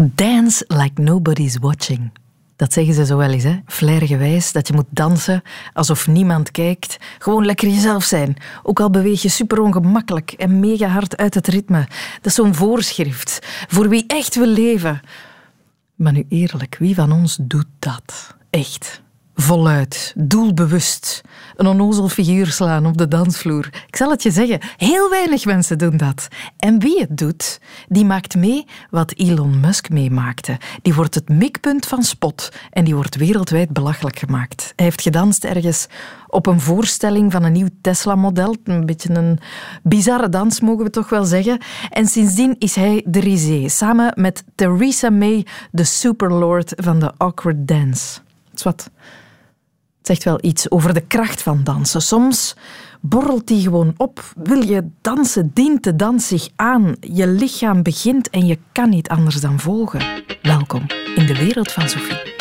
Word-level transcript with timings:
Dance 0.00 0.64
like 0.66 1.02
nobody's 1.02 1.58
watching. 1.58 2.10
Dat 2.56 2.72
zeggen 2.72 2.94
ze 2.94 3.06
zo 3.06 3.16
wel 3.16 3.30
eens, 3.30 3.42
hè? 3.42 3.58
Flairgewijs, 3.66 4.52
dat 4.52 4.68
je 4.68 4.74
moet 4.74 4.86
dansen 4.90 5.42
alsof 5.72 6.06
niemand 6.06 6.50
kijkt. 6.50 6.96
Gewoon 7.18 7.44
lekker 7.44 7.68
jezelf 7.68 8.04
zijn. 8.04 8.36
Ook 8.62 8.80
al 8.80 8.90
beweeg 8.90 9.22
je 9.22 9.28
super 9.28 9.60
ongemakkelijk 9.60 10.32
en 10.32 10.60
mega 10.60 10.86
hard 10.86 11.16
uit 11.16 11.34
het 11.34 11.46
ritme. 11.46 11.86
Dat 12.14 12.26
is 12.26 12.34
zo'n 12.34 12.54
voorschrift 12.54 13.38
voor 13.68 13.88
wie 13.88 14.04
echt 14.06 14.34
wil 14.34 14.46
leven. 14.46 15.00
Maar 15.94 16.12
nu 16.12 16.24
eerlijk, 16.28 16.76
wie 16.78 16.94
van 16.94 17.12
ons 17.12 17.38
doet 17.40 17.68
dat? 17.78 18.34
Echt? 18.50 19.02
Voluit, 19.40 20.12
doelbewust, 20.16 21.20
een 21.56 21.66
onnozel 21.66 22.08
figuur 22.08 22.46
slaan 22.46 22.86
op 22.86 22.96
de 22.96 23.08
dansvloer. 23.08 23.68
Ik 23.86 23.96
zal 23.96 24.10
het 24.10 24.22
je 24.22 24.30
zeggen, 24.30 24.60
heel 24.76 25.10
weinig 25.10 25.44
mensen 25.44 25.78
doen 25.78 25.96
dat. 25.96 26.28
En 26.56 26.78
wie 26.78 27.00
het 27.00 27.16
doet, 27.16 27.60
die 27.88 28.04
maakt 28.04 28.34
mee 28.34 28.66
wat 28.90 29.12
Elon 29.16 29.60
Musk 29.60 29.90
meemaakte. 29.90 30.56
Die 30.82 30.94
wordt 30.94 31.14
het 31.14 31.28
mikpunt 31.28 31.86
van 31.86 32.02
spot 32.02 32.52
en 32.70 32.84
die 32.84 32.94
wordt 32.94 33.16
wereldwijd 33.16 33.72
belachelijk 33.72 34.18
gemaakt. 34.18 34.72
Hij 34.76 34.84
heeft 34.84 35.02
gedanst 35.02 35.44
ergens 35.44 35.86
op 36.26 36.46
een 36.46 36.60
voorstelling 36.60 37.32
van 37.32 37.44
een 37.44 37.52
nieuw 37.52 37.68
Tesla-model. 37.80 38.56
Een 38.64 38.86
beetje 38.86 39.14
een 39.14 39.38
bizarre 39.82 40.28
dans, 40.28 40.60
mogen 40.60 40.84
we 40.84 40.90
toch 40.90 41.08
wel 41.08 41.24
zeggen. 41.24 41.58
En 41.90 42.06
sindsdien 42.06 42.56
is 42.58 42.74
hij 42.74 43.04
de 43.06 43.20
risée, 43.20 43.68
samen 43.68 44.12
met 44.14 44.44
Theresa 44.54 45.10
May, 45.10 45.46
de 45.70 45.84
superlord 45.84 46.72
van 46.76 46.98
de 46.98 47.12
awkward 47.16 47.68
dance. 47.68 48.20
Wat? 48.62 48.90
Zegt 50.08 50.24
wel 50.24 50.38
iets 50.40 50.70
over 50.70 50.94
de 50.94 51.00
kracht 51.00 51.42
van 51.42 51.64
dansen. 51.64 52.02
Soms 52.02 52.56
borrelt 53.00 53.46
die 53.46 53.62
gewoon 53.62 53.94
op. 53.96 54.32
Wil 54.42 54.62
je 54.62 54.84
dansen, 55.00 55.50
dient 55.54 55.84
de 55.84 55.96
dans 55.96 56.28
zich 56.28 56.48
aan. 56.56 56.96
Je 57.00 57.26
lichaam 57.26 57.82
begint 57.82 58.30
en 58.30 58.46
je 58.46 58.58
kan 58.72 58.88
niet 58.88 59.08
anders 59.08 59.40
dan 59.40 59.60
volgen. 59.60 60.00
Welkom 60.42 60.86
in 61.14 61.26
de 61.26 61.36
wereld 61.36 61.72
van 61.72 61.88
Sophie. 61.88 62.37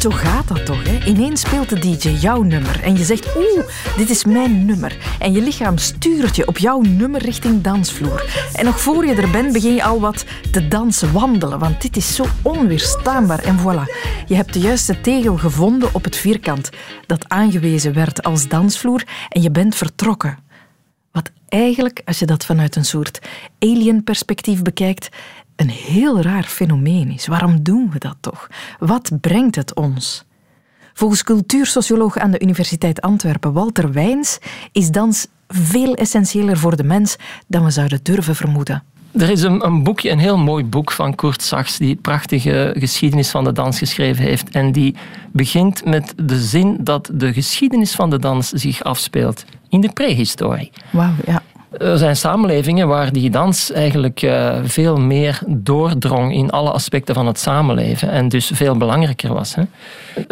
Zo 0.00 0.10
gaat 0.10 0.48
dat 0.48 0.66
toch, 0.66 0.82
hè? 0.82 1.04
Ineens 1.06 1.40
speelt 1.40 1.68
de 1.68 1.78
DJ 1.78 2.08
jouw 2.08 2.42
nummer 2.42 2.82
en 2.82 2.96
je 2.96 3.04
zegt, 3.04 3.36
oeh, 3.36 3.66
dit 3.96 4.10
is 4.10 4.24
mijn 4.24 4.64
nummer. 4.64 4.96
En 5.18 5.32
je 5.32 5.42
lichaam 5.42 5.78
stuurt 5.78 6.36
je 6.36 6.46
op 6.46 6.58
jouw 6.58 6.80
nummer 6.80 7.22
richting 7.22 7.62
dansvloer. 7.62 8.48
En 8.54 8.64
nog 8.64 8.80
voor 8.80 9.06
je 9.06 9.14
er 9.14 9.30
bent, 9.30 9.52
begin 9.52 9.74
je 9.74 9.82
al 9.82 10.00
wat 10.00 10.24
te 10.52 10.68
dansen, 10.68 11.12
wandelen, 11.12 11.58
want 11.58 11.82
dit 11.82 11.96
is 11.96 12.14
zo 12.14 12.24
onweerstaanbaar. 12.42 13.38
En 13.38 13.58
voilà, 13.58 13.94
je 14.26 14.34
hebt 14.34 14.52
de 14.52 14.58
juiste 14.58 15.00
tegel 15.00 15.36
gevonden 15.36 15.94
op 15.94 16.04
het 16.04 16.16
vierkant 16.16 16.70
dat 17.06 17.28
aangewezen 17.28 17.92
werd 17.92 18.22
als 18.22 18.48
dansvloer 18.48 19.02
en 19.28 19.42
je 19.42 19.50
bent 19.50 19.74
vertrokken. 19.74 20.38
Wat 21.12 21.30
eigenlijk, 21.48 22.02
als 22.04 22.18
je 22.18 22.26
dat 22.26 22.44
vanuit 22.44 22.76
een 22.76 22.84
soort 22.84 23.18
alien 23.58 24.04
perspectief 24.04 24.62
bekijkt, 24.62 25.08
een 25.60 25.70
heel 25.70 26.20
raar 26.20 26.42
fenomeen 26.42 27.10
is. 27.10 27.26
Waarom 27.26 27.62
doen 27.62 27.90
we 27.92 27.98
dat 27.98 28.16
toch? 28.20 28.48
Wat 28.78 29.10
brengt 29.20 29.56
het 29.56 29.74
ons? 29.74 30.24
Volgens 30.92 31.22
cultuursocioloog 31.22 32.18
aan 32.18 32.30
de 32.30 32.40
Universiteit 32.40 33.00
Antwerpen 33.00 33.52
Walter 33.52 33.92
Wijns 33.92 34.38
is 34.72 34.90
dans 34.90 35.26
veel 35.48 35.94
essentiëler 35.94 36.56
voor 36.56 36.76
de 36.76 36.84
mens 36.84 37.16
dan 37.46 37.64
we 37.64 37.70
zouden 37.70 38.00
durven 38.02 38.36
vermoeden. 38.36 38.82
Er 39.12 39.30
is 39.30 39.42
een, 39.42 39.66
een, 39.66 39.82
boekje, 39.82 40.10
een 40.10 40.18
heel 40.18 40.38
mooi 40.38 40.64
boek 40.64 40.90
van 40.90 41.14
Kurt 41.14 41.42
Sachs, 41.42 41.78
die 41.78 41.96
prachtige 41.96 42.74
geschiedenis 42.78 43.30
van 43.30 43.44
de 43.44 43.52
dans 43.52 43.78
geschreven 43.78 44.24
heeft. 44.24 44.50
En 44.50 44.72
die 44.72 44.94
begint 45.32 45.84
met 45.84 46.14
de 46.16 46.40
zin 46.40 46.76
dat 46.80 47.10
de 47.12 47.32
geschiedenis 47.32 47.94
van 47.94 48.10
de 48.10 48.18
dans 48.18 48.48
zich 48.48 48.82
afspeelt 48.82 49.44
in 49.68 49.80
de 49.80 49.92
prehistorie. 49.92 50.70
Wauw, 50.90 51.12
ja. 51.26 51.42
Er 51.78 51.98
zijn 51.98 52.16
samenlevingen 52.16 52.88
waar 52.88 53.12
die 53.12 53.30
dans 53.30 53.72
eigenlijk 53.72 54.22
uh, 54.22 54.58
veel 54.62 54.96
meer 54.96 55.40
doordrong 55.46 56.34
in 56.34 56.50
alle 56.50 56.70
aspecten 56.70 57.14
van 57.14 57.26
het 57.26 57.38
samenleven 57.38 58.10
en 58.10 58.28
dus 58.28 58.50
veel 58.54 58.76
belangrijker 58.76 59.34
was. 59.34 59.54
Hè. 59.54 59.62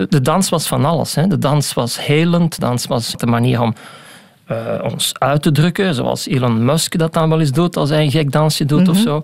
De 0.09 0.21
dans 0.21 0.49
was 0.49 0.67
van 0.67 0.85
alles. 0.85 1.15
Hè. 1.15 1.27
De 1.27 1.39
dans 1.39 1.75
was 1.75 2.07
helend, 2.07 2.55
de 2.55 2.61
dans 2.61 2.87
was 2.87 3.13
de 3.13 3.27
manier 3.27 3.61
om 3.61 3.75
uh, 4.51 4.57
ons 4.83 5.13
uit 5.19 5.43
te 5.43 5.53
drukken, 5.53 5.95
zoals 5.95 6.27
Elon 6.27 6.65
Musk 6.65 6.99
dat 6.99 7.13
dan 7.13 7.29
wel 7.29 7.41
eens 7.41 7.53
doet 7.53 7.77
als 7.77 7.91
hij 7.91 8.03
een 8.03 8.11
gek 8.11 8.33
dansje 8.33 8.65
doet 8.65 8.81
mm 8.81 8.89
of 8.89 8.95
mhm. 8.95 9.05
zo. 9.05 9.23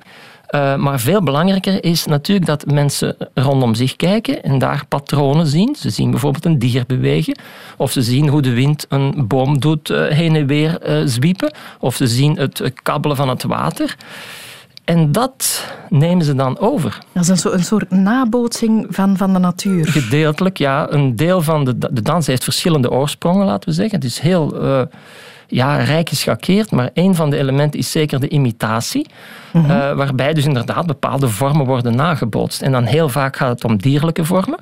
Uh, 0.55 0.77
maar 0.77 1.01
veel 1.01 1.23
belangrijker 1.23 1.85
is 1.85 2.07
natuurlijk 2.07 2.47
dat 2.47 2.67
mensen 2.67 3.17
rondom 3.35 3.75
zich 3.75 3.97
kijken 3.97 4.43
en 4.43 4.59
daar 4.59 4.85
patronen 4.89 5.47
zien. 5.47 5.77
Ze 5.79 5.91
zien 5.91 6.11
bijvoorbeeld 6.11 6.45
een 6.45 6.59
dier 6.59 6.85
bewegen, 6.87 7.39
of 7.77 7.93
ze 7.93 8.03
zien 8.03 8.29
hoe 8.29 8.43
de 8.43 8.53
wind 8.53 8.87
een 8.89 9.27
boom 9.27 9.61
doet 9.61 9.91
uh, 9.91 10.07
heen 10.07 10.37
en 10.37 10.47
weer 10.47 10.89
uh, 10.89 11.07
zwiepen, 11.07 11.55
of 11.81 11.97
ze 11.97 12.07
zien 12.07 12.37
het 12.39 12.73
kabbelen 12.83 13.17
van 13.17 13.29
het 13.29 13.43
water. 13.43 13.97
En 14.85 15.13
dat 15.13 15.69
nemen 15.89 16.25
ze 16.25 16.35
dan 16.35 16.59
over. 16.59 16.99
Dat 17.13 17.23
is 17.23 17.29
een, 17.29 17.39
soort, 17.39 17.55
een 17.55 17.65
soort 17.65 17.91
nabootsing 17.91 18.87
van, 18.91 19.17
van 19.17 19.33
de 19.33 19.39
natuur. 19.39 19.87
Gedeeltelijk, 19.87 20.59
ja. 20.59 20.87
Een 20.91 21.17
deel 21.17 21.43
van 21.43 21.65
de, 21.65 21.79
de 21.79 22.03
dans 22.03 22.27
heeft 22.27 22.45
verschillende 22.45 22.91
oorsprongen, 22.91 23.47
laten 23.47 23.69
we 23.69 23.75
zeggen. 23.75 23.95
Het 23.95 24.09
is 24.09 24.19
heel 24.19 24.57
ja, 25.55 25.77
rijk 25.77 26.09
geschakeerd, 26.09 26.71
maar 26.71 26.91
een 26.95 27.15
van 27.15 27.31
de 27.31 27.37
elementen 27.37 27.79
is 27.79 27.91
zeker 27.91 28.21
de 28.21 28.29
imitatie. 28.29 29.07
Mhm. 29.53 29.71
Eh, 29.71 29.93
waarbij 29.93 30.35
dus 30.35 30.45
inderdaad 30.45 30.87
bepaalde 30.87 31.29
vormen 31.29 31.67
worden 31.67 31.97
nagebootst. 31.97 32.63
En 32.63 32.73
dan 32.73 32.85
heel 32.85 33.09
vaak 33.09 33.37
gaat 33.37 33.49
het 33.49 33.65
om 33.65 33.77
dierlijke 33.77 34.25
vormen. 34.25 34.59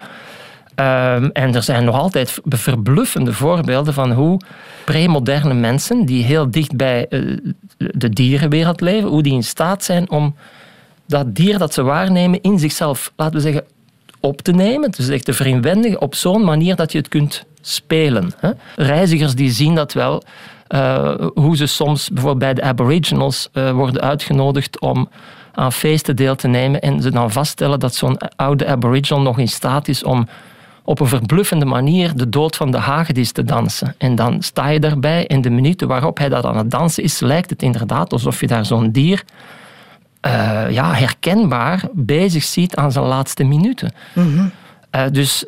Ehm, 0.74 1.28
en 1.32 1.54
er 1.54 1.62
zijn 1.62 1.84
nog 1.84 1.94
altijd 1.94 2.40
verbluffende 2.44 3.32
voorbeelden 3.32 3.94
van 3.94 4.12
hoe 4.12 4.40
premoderne 4.84 5.54
mensen, 5.54 6.04
die 6.04 6.24
heel 6.24 6.50
dicht 6.50 6.76
bij 6.76 7.06
uh, 7.10 7.36
de 7.76 8.08
dierenwereld 8.08 8.80
leven, 8.80 9.08
hoe 9.08 9.22
die 9.22 9.32
in 9.32 9.44
staat 9.44 9.84
zijn 9.84 10.10
om 10.10 10.34
dat 11.06 11.34
dier 11.34 11.58
dat 11.58 11.74
ze 11.74 11.82
waarnemen 11.82 12.40
in 12.40 12.58
zichzelf, 12.58 13.12
laten 13.16 13.34
we 13.34 13.40
zeggen, 13.40 13.64
op 14.20 14.40
te 14.40 14.52
nemen. 14.52 14.90
Dus 14.90 15.08
echt 15.08 15.24
te 15.24 15.32
vereenwendigen 15.32 16.00
op 16.00 16.14
zo'n 16.14 16.44
manier 16.44 16.76
dat 16.76 16.92
je 16.92 16.98
het 16.98 17.08
kunt 17.08 17.44
spelen. 17.60 18.32
Hè. 18.36 18.50
Reizigers 18.76 19.34
die 19.34 19.50
zien 19.50 19.74
dat 19.74 19.92
wel 19.92 20.22
uh, 20.72 21.14
hoe 21.34 21.56
ze 21.56 21.66
soms 21.66 22.08
bijvoorbeeld 22.08 22.38
bij 22.38 22.54
de 22.54 22.62
Aboriginals 22.62 23.48
uh, 23.52 23.70
worden 23.70 24.02
uitgenodigd 24.02 24.80
om 24.80 25.08
aan 25.54 25.72
feesten 25.72 26.16
deel 26.16 26.34
te 26.34 26.48
nemen 26.48 26.80
en 26.80 27.02
ze 27.02 27.10
dan 27.10 27.30
vaststellen 27.30 27.80
dat 27.80 27.94
zo'n 27.94 28.18
oude 28.36 28.66
Aboriginal 28.66 29.22
nog 29.22 29.38
in 29.38 29.48
staat 29.48 29.88
is 29.88 30.04
om 30.04 30.28
op 30.84 31.00
een 31.00 31.06
verbluffende 31.06 31.64
manier 31.64 32.16
de 32.16 32.28
dood 32.28 32.56
van 32.56 32.70
de 32.70 32.78
hagedis 32.78 33.32
te 33.32 33.44
dansen. 33.44 33.94
En 33.98 34.14
dan 34.14 34.42
sta 34.42 34.68
je 34.68 34.80
daarbij 34.80 35.26
en 35.26 35.40
de 35.40 35.50
minuten 35.50 35.88
waarop 35.88 36.18
hij 36.18 36.28
dat 36.28 36.44
aan 36.44 36.56
het 36.56 36.70
dansen 36.70 37.02
is, 37.02 37.20
lijkt 37.20 37.50
het 37.50 37.62
inderdaad 37.62 38.12
alsof 38.12 38.40
je 38.40 38.46
daar 38.46 38.66
zo'n 38.66 38.90
dier 38.90 39.24
uh, 40.26 40.70
ja, 40.70 40.94
herkenbaar 40.94 41.82
bezig 41.92 42.42
ziet 42.42 42.76
aan 42.76 42.92
zijn 42.92 43.04
laatste 43.04 43.44
minuten. 43.44 43.92
Mm 44.12 44.52
dus 45.12 45.44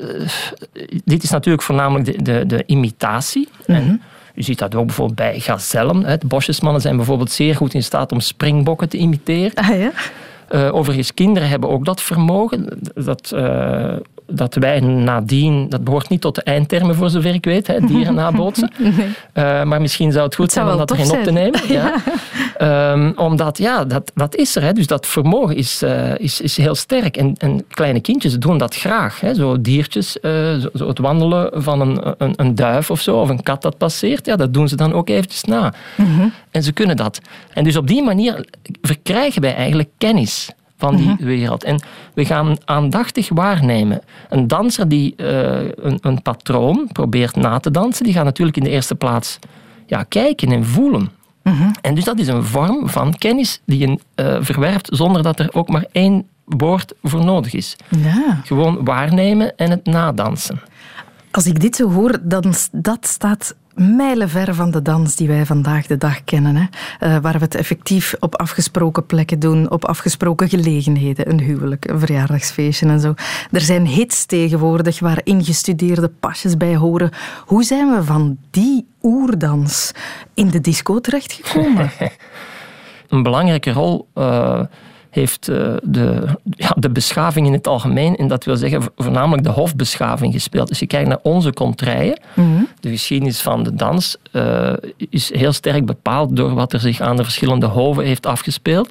dit 1.04 1.22
is 1.22 1.30
natuurlijk 1.30 1.62
voornamelijk 1.62 2.04
de, 2.04 2.22
de, 2.22 2.46
de 2.46 2.62
imitatie. 2.66 3.48
Mm 3.66 3.76
-hmm. 3.76 4.00
Je 4.34 4.42
ziet 4.42 4.58
dat 4.58 4.74
ook 4.74 4.86
bijvoorbeeld 4.86 5.18
bij 5.18 5.40
gazellen. 5.40 6.20
De 6.20 6.26
bosjesmannen 6.26 6.80
zijn 6.80 6.96
bijvoorbeeld 6.96 7.30
zeer 7.30 7.54
goed 7.54 7.74
in 7.74 7.82
staat 7.82 8.12
om 8.12 8.20
springbokken 8.20 8.88
te 8.88 8.96
imiteren. 8.96 9.54
Ah, 9.54 9.78
ja? 9.78 9.92
Uh, 10.50 10.74
overigens, 10.74 11.14
kinderen 11.14 11.48
hebben 11.48 11.68
ook 11.70 11.84
dat 11.84 12.02
vermogen. 12.02 12.78
Dat, 12.94 13.32
uh, 13.34 13.96
dat 14.26 14.54
wij 14.54 14.80
nadien, 14.80 15.68
dat 15.68 15.84
behoort 15.84 16.08
niet 16.08 16.20
tot 16.20 16.34
de 16.34 16.42
eindtermen 16.42 16.94
voor 16.94 17.10
zover 17.10 17.34
ik 17.34 17.44
weet, 17.44 17.66
hè, 17.66 17.80
dieren 17.86 18.14
nabootsen. 18.14 18.72
nee. 18.78 18.92
uh, 19.34 19.62
maar 19.62 19.80
misschien 19.80 20.12
zou 20.12 20.24
het 20.24 20.34
goed 20.34 20.52
zijn 20.52 20.68
om 20.68 20.76
dat 20.76 20.90
erin 20.90 21.10
op 21.10 21.22
te 21.22 21.32
nemen. 21.32 21.60
Ja. 21.68 21.94
Um, 22.60 23.12
omdat, 23.16 23.58
ja, 23.58 23.84
dat, 23.84 24.12
dat 24.14 24.34
is 24.34 24.56
er. 24.56 24.62
Hè. 24.62 24.72
Dus 24.72 24.86
dat 24.86 25.06
vermogen 25.06 25.56
is, 25.56 25.82
uh, 25.82 26.18
is, 26.18 26.40
is 26.40 26.56
heel 26.56 26.74
sterk. 26.74 27.16
En, 27.16 27.34
en 27.38 27.64
kleine 27.68 28.00
kindjes 28.00 28.38
doen 28.38 28.58
dat 28.58 28.74
graag. 28.74 29.20
Hè. 29.20 29.34
Zo 29.34 29.60
diertjes, 29.60 30.16
uh, 30.22 30.32
zo, 30.58 30.68
zo, 30.74 30.88
het 30.88 30.98
wandelen 30.98 31.62
van 31.62 31.80
een, 31.80 32.14
een, 32.18 32.32
een, 32.36 32.54
duif 32.54 32.90
of 32.90 33.00
zo, 33.00 33.16
of 33.20 33.28
een 33.28 33.42
kat 33.42 33.62
dat 33.62 33.78
passeert, 33.78 34.26
ja, 34.26 34.36
dat 34.36 34.54
doen 34.54 34.68
ze 34.68 34.76
dan 34.76 34.92
ook 34.92 35.08
eventjes 35.08 35.44
na. 35.44 35.74
Mm 35.96 36.16
-hmm. 36.16 36.32
En 36.50 36.62
ze 36.62 36.72
kunnen 36.72 36.96
dat. 36.96 37.20
En 37.52 37.64
dus 37.64 37.76
op 37.76 37.86
die 37.86 38.02
manier 38.02 38.46
verkrijgen 38.82 39.42
wij 39.42 39.54
eigenlijk 39.54 39.88
kennis 39.98 40.50
van 40.76 40.96
die 40.96 41.08
mhm. 41.08 41.24
wereld. 41.24 41.64
En 41.64 41.82
we 42.14 42.24
gaan 42.24 42.56
aandachtig 42.64 43.28
waarnemen. 43.28 44.00
Een 44.28 44.48
danser 44.48 44.88
die 44.88 45.14
uh, 45.16 45.26
een, 45.60 45.98
een, 46.00 46.22
patroon 46.22 46.88
probeert 46.92 47.36
na 47.36 47.58
te 47.58 47.70
dansen, 47.70 48.04
die 48.04 48.14
gaat 48.14 48.24
natuurlijk 48.24 48.56
in 48.56 48.64
de 48.64 48.70
eerste 48.70 48.94
plaats 48.94 49.38
ja, 49.86 50.02
kijken 50.02 50.52
en 50.52 50.64
voelen. 50.64 51.10
Mhm. 51.42 51.70
En 51.80 51.94
dus 51.94 52.04
dat 52.04 52.18
is 52.18 52.28
een 52.28 52.44
vorm 52.44 52.88
van 52.88 53.14
kennis 53.18 53.60
die 53.66 53.78
je 53.78 53.98
uh, 54.16 54.36
verwerft 54.40 54.88
zonder 54.92 55.22
dat 55.22 55.38
er 55.38 55.48
ook 55.52 55.68
maar 55.68 55.84
één 55.92 56.26
woord 56.44 56.94
voor 57.02 57.24
nodig 57.24 57.54
is. 57.54 57.76
Ja. 57.88 58.40
Gewoon 58.44 58.84
waarnemen 58.84 59.56
en 59.56 59.70
het 59.70 59.84
nadansen. 59.86 60.60
Als 61.30 61.46
ik 61.46 61.60
dit 61.60 61.76
zo 61.76 61.90
hoor, 61.90 62.18
dan 62.22 62.54
dat 62.72 63.06
staat 63.06 63.54
mijlenver 63.74 64.54
van 64.54 64.70
de 64.70 64.82
dans 64.82 65.16
die 65.16 65.28
wij 65.28 65.46
vandaag 65.46 65.86
de 65.86 65.96
dag 65.96 66.24
kennen. 66.24 66.56
Hè? 66.56 66.66
Uh, 67.06 67.22
waar 67.22 67.32
we 67.32 67.38
het 67.38 67.54
effectief 67.54 68.14
op 68.20 68.36
afgesproken 68.36 69.06
plekken 69.06 69.38
doen, 69.38 69.70
op 69.70 69.84
afgesproken 69.84 70.48
gelegenheden. 70.48 71.30
Een 71.30 71.40
huwelijk, 71.40 71.88
een 71.88 71.98
verjaardagsfeestje 71.98 72.86
en 72.86 73.00
zo. 73.00 73.14
Er 73.50 73.60
zijn 73.60 73.86
hits 73.86 74.24
tegenwoordig 74.26 75.00
waar 75.00 75.20
ingestudeerde 75.24 76.08
pasjes 76.20 76.56
bij 76.56 76.76
horen. 76.76 77.10
Hoe 77.46 77.64
zijn 77.64 77.90
we 77.90 78.04
van 78.04 78.38
die 78.50 78.86
oerdans 79.02 79.92
in 80.34 80.48
de 80.50 80.60
disco 80.60 81.00
terechtgekomen? 81.00 81.90
een 83.08 83.22
belangrijke 83.22 83.72
rol... 83.72 84.08
Uh 84.14 84.60
heeft 85.14 85.48
uh, 85.48 85.74
de, 85.82 86.26
ja, 86.50 86.76
de 86.78 86.90
beschaving 86.90 87.46
in 87.46 87.52
het 87.52 87.66
algemeen, 87.66 88.16
en 88.16 88.28
dat 88.28 88.44
wil 88.44 88.56
zeggen 88.56 88.82
voornamelijk 88.96 89.42
de 89.42 89.50
hofbeschaving 89.50 90.32
gespeeld. 90.32 90.68
Als 90.68 90.78
je 90.78 90.86
kijkt 90.86 91.08
naar 91.08 91.18
onze 91.22 91.52
contraien, 91.52 92.18
mm 92.34 92.68
de 92.80 92.90
geschiedenis 92.90 93.40
van 93.40 93.62
de 93.62 93.74
dans 93.74 94.16
uh, 94.32 94.72
is 94.96 95.34
heel 95.34 95.52
sterk 95.52 95.86
bepaald 95.86 96.36
door 96.36 96.54
wat 96.54 96.72
er 96.72 96.80
zich 96.80 97.00
aan 97.00 97.16
de 97.16 97.22
verschillende 97.22 97.66
hoven 97.66 98.04
heeft 98.04 98.26
afgespeeld. 98.26 98.90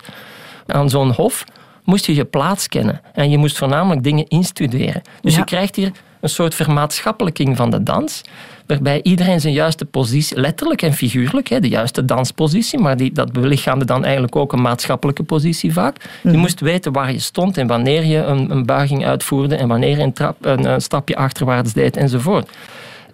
Aan 0.67 0.89
zo'n 0.89 1.11
hof 1.11 1.45
moest 1.83 2.05
je 2.05 2.15
je 2.15 2.25
plaats 2.25 2.67
kennen 2.67 3.01
en 3.13 3.29
je 3.29 3.37
moest 3.37 3.57
voornamelijk 3.57 4.03
dingen 4.03 4.27
instuderen. 4.27 5.01
Dus 5.21 5.35
je 5.35 5.43
krijgt 5.43 5.75
hier 5.75 5.91
een 6.21 6.29
soort 6.29 6.55
vermaatschappelijking 6.55 7.57
van 7.57 7.69
de 7.69 7.83
dans 7.83 8.21
waarbij 8.65 8.99
iedereen 9.03 9.41
zijn 9.41 9.53
juiste 9.53 9.85
positie, 9.85 10.39
letterlijk 10.39 10.81
en 10.81 10.93
figuurlijk, 10.93 11.47
hè, 11.47 11.59
de 11.59 11.69
juiste 11.69 12.05
danspositie, 12.05 12.79
maar 12.79 12.97
die, 12.97 13.11
dat 13.11 13.31
belichaamde 13.31 13.85
dan 13.85 14.03
eigenlijk 14.03 14.35
ook 14.35 14.53
een 14.53 14.61
maatschappelijke 14.61 15.23
positie 15.23 15.73
vaak. 15.73 15.97
Je 16.21 16.29
mhm. 16.29 16.39
moest 16.39 16.59
weten 16.59 16.91
waar 16.91 17.11
je 17.11 17.19
stond 17.19 17.57
en 17.57 17.67
wanneer 17.67 18.05
je 18.05 18.17
een, 18.17 18.51
een 18.51 18.65
buiging 18.65 19.05
uitvoerde 19.05 19.55
en 19.55 19.67
wanneer 19.67 19.97
je 19.97 20.03
een, 20.03 20.13
trap, 20.13 20.45
een, 20.45 20.81
stapje 20.81 21.15
achterwaarts 21.15 21.73
deed 21.73 21.97
enzovoort. 21.97 22.49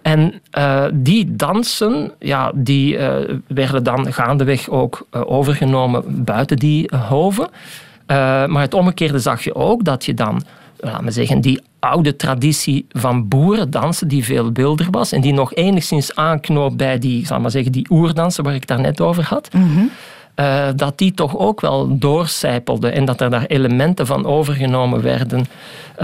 En 0.02 0.40
uh, 0.58 0.84
die 0.92 1.36
dansen, 1.36 2.12
ja, 2.18 2.52
die 2.54 2.96
uh, 2.96 3.16
werden 3.46 3.84
dan 3.84 4.12
gaandeweg 4.12 4.68
ook 4.68 5.06
uh, 5.12 5.22
overgenomen 5.30 6.24
buiten 6.24 6.56
die 6.56 6.90
hoven. 6.96 7.48
maar 8.46 8.60
het 8.60 8.74
omgekeerde 8.74 9.18
zag 9.18 9.44
je 9.44 9.54
ook, 9.54 9.84
dat 9.84 10.04
je 10.04 10.14
dan 10.14 10.42
laten 10.80 11.04
we 11.04 11.10
zeggen, 11.10 11.40
die 11.40 11.60
oude 11.78 12.16
traditie 12.16 12.86
van 12.88 13.28
boerendansen, 13.28 14.08
die 14.08 14.24
veel 14.24 14.52
wilder 14.52 14.86
was 14.90 15.12
en 15.12 15.20
die 15.20 15.32
nog 15.32 15.54
enigszins 15.54 16.14
aanknoopt 16.14 16.76
bij 16.76 16.98
die, 16.98 17.26
zal 17.26 17.40
maar 17.40 17.50
zeggen, 17.50 17.72
die 17.72 17.86
oerdansen 17.90 18.44
waar 18.44 18.54
ik 18.54 18.66
daar 18.66 18.80
net 18.80 19.00
over 19.00 19.24
had. 19.24 19.52
Mhm. 19.52 19.84
Eh, 20.34 20.68
dat 20.76 20.98
die 20.98 21.12
toch 21.12 21.36
ook 21.36 21.60
wel 21.60 21.98
doorcijpelde 21.98 22.90
en 22.90 23.04
dat 23.04 23.20
er 23.20 23.30
daar 23.30 23.44
elementen 23.46 24.06
van 24.06 24.26
overgenomen 24.26 25.02
werden, 25.02 25.38
uh, 25.38 25.46